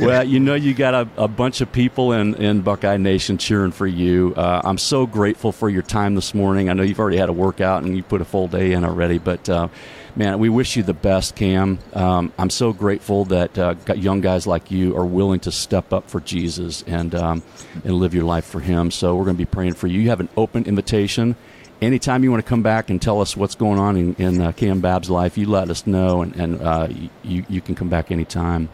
well, 0.06 0.24
you 0.24 0.40
know, 0.40 0.54
you 0.54 0.72
got 0.72 0.94
a, 0.94 1.08
a, 1.16 1.28
bunch 1.28 1.60
of 1.60 1.70
people 1.70 2.12
in, 2.12 2.34
in 2.36 2.62
Buckeye 2.62 2.96
Nation 2.96 3.36
cheering 3.36 3.70
for 3.70 3.86
you. 3.86 4.32
Uh, 4.34 4.62
I'm 4.64 4.78
so 4.78 5.06
grateful 5.06 5.52
for 5.52 5.68
your 5.68 5.82
time 5.82 6.14
this 6.14 6.34
morning. 6.34 6.70
I 6.70 6.72
know 6.72 6.82
you've 6.82 7.00
already 7.00 7.18
had 7.18 7.28
a 7.28 7.34
workout 7.34 7.82
and 7.82 7.94
you 7.94 8.02
put 8.02 8.20
a 8.20 8.24
full 8.24 8.48
day 8.48 8.72
in 8.72 8.84
already, 8.84 9.18
but 9.18 9.48
uh, 9.48 9.68
man, 10.16 10.38
we 10.38 10.48
wish 10.48 10.76
you 10.76 10.82
the 10.82 10.94
best, 10.94 11.36
Cam. 11.36 11.78
Um, 11.92 12.32
I'm 12.38 12.48
so 12.48 12.72
grateful 12.72 13.26
that 13.26 13.58
uh, 13.58 13.74
young 13.94 14.22
guys 14.22 14.46
like 14.46 14.70
you 14.70 14.96
are 14.96 15.04
willing 15.04 15.40
to 15.40 15.52
step 15.52 15.92
up 15.92 16.08
for 16.08 16.20
Jesus 16.20 16.82
and 16.86 17.14
um, 17.14 17.42
and 17.84 17.94
live 17.94 18.14
your 18.14 18.24
life 18.24 18.46
for 18.46 18.60
Him. 18.60 18.90
So 18.90 19.14
we're 19.14 19.24
going 19.24 19.36
to 19.36 19.42
be 19.42 19.50
praying 19.50 19.74
for 19.74 19.86
you. 19.86 20.00
You 20.00 20.08
have 20.08 20.20
an 20.20 20.30
open 20.36 20.64
invitation. 20.64 21.36
Anytime 21.82 22.24
you 22.24 22.30
want 22.30 22.44
to 22.44 22.48
come 22.48 22.62
back 22.62 22.90
and 22.90 23.00
tell 23.00 23.20
us 23.20 23.36
what's 23.36 23.54
going 23.54 23.78
on 23.78 23.96
in, 23.96 24.14
in 24.16 24.40
uh, 24.40 24.52
Cam 24.52 24.80
Babb's 24.80 25.08
life, 25.08 25.38
you 25.38 25.46
let 25.46 25.70
us 25.70 25.86
know, 25.86 26.20
and, 26.20 26.36
and 26.36 26.60
uh, 26.60 26.88
you, 27.22 27.44
you 27.48 27.60
can 27.62 27.74
come 27.74 27.88
back 27.88 28.10
anytime. 28.10 28.68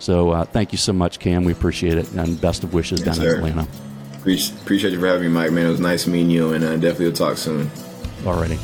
So 0.00 0.30
uh, 0.30 0.44
thank 0.44 0.72
you 0.72 0.78
so 0.78 0.92
much, 0.92 1.18
Cam. 1.18 1.44
We 1.44 1.52
appreciate 1.52 1.98
it, 1.98 2.10
and 2.12 2.40
best 2.40 2.64
of 2.64 2.74
wishes 2.74 3.00
yes, 3.00 3.06
down 3.06 3.14
sir. 3.16 3.38
in 3.38 3.44
Atlanta. 3.44 3.68
Appreciate 4.20 4.92
you 4.92 5.00
for 5.00 5.06
having 5.06 5.22
me, 5.22 5.28
Mike. 5.28 5.52
Man, 5.52 5.66
it 5.66 5.70
was 5.70 5.80
nice 5.80 6.06
meeting 6.06 6.30
you, 6.30 6.52
and 6.52 6.64
uh, 6.64 6.74
definitely 6.74 7.06
we'll 7.06 7.14
talk 7.14 7.36
soon. 7.36 7.66
Alrighty. 8.22 8.58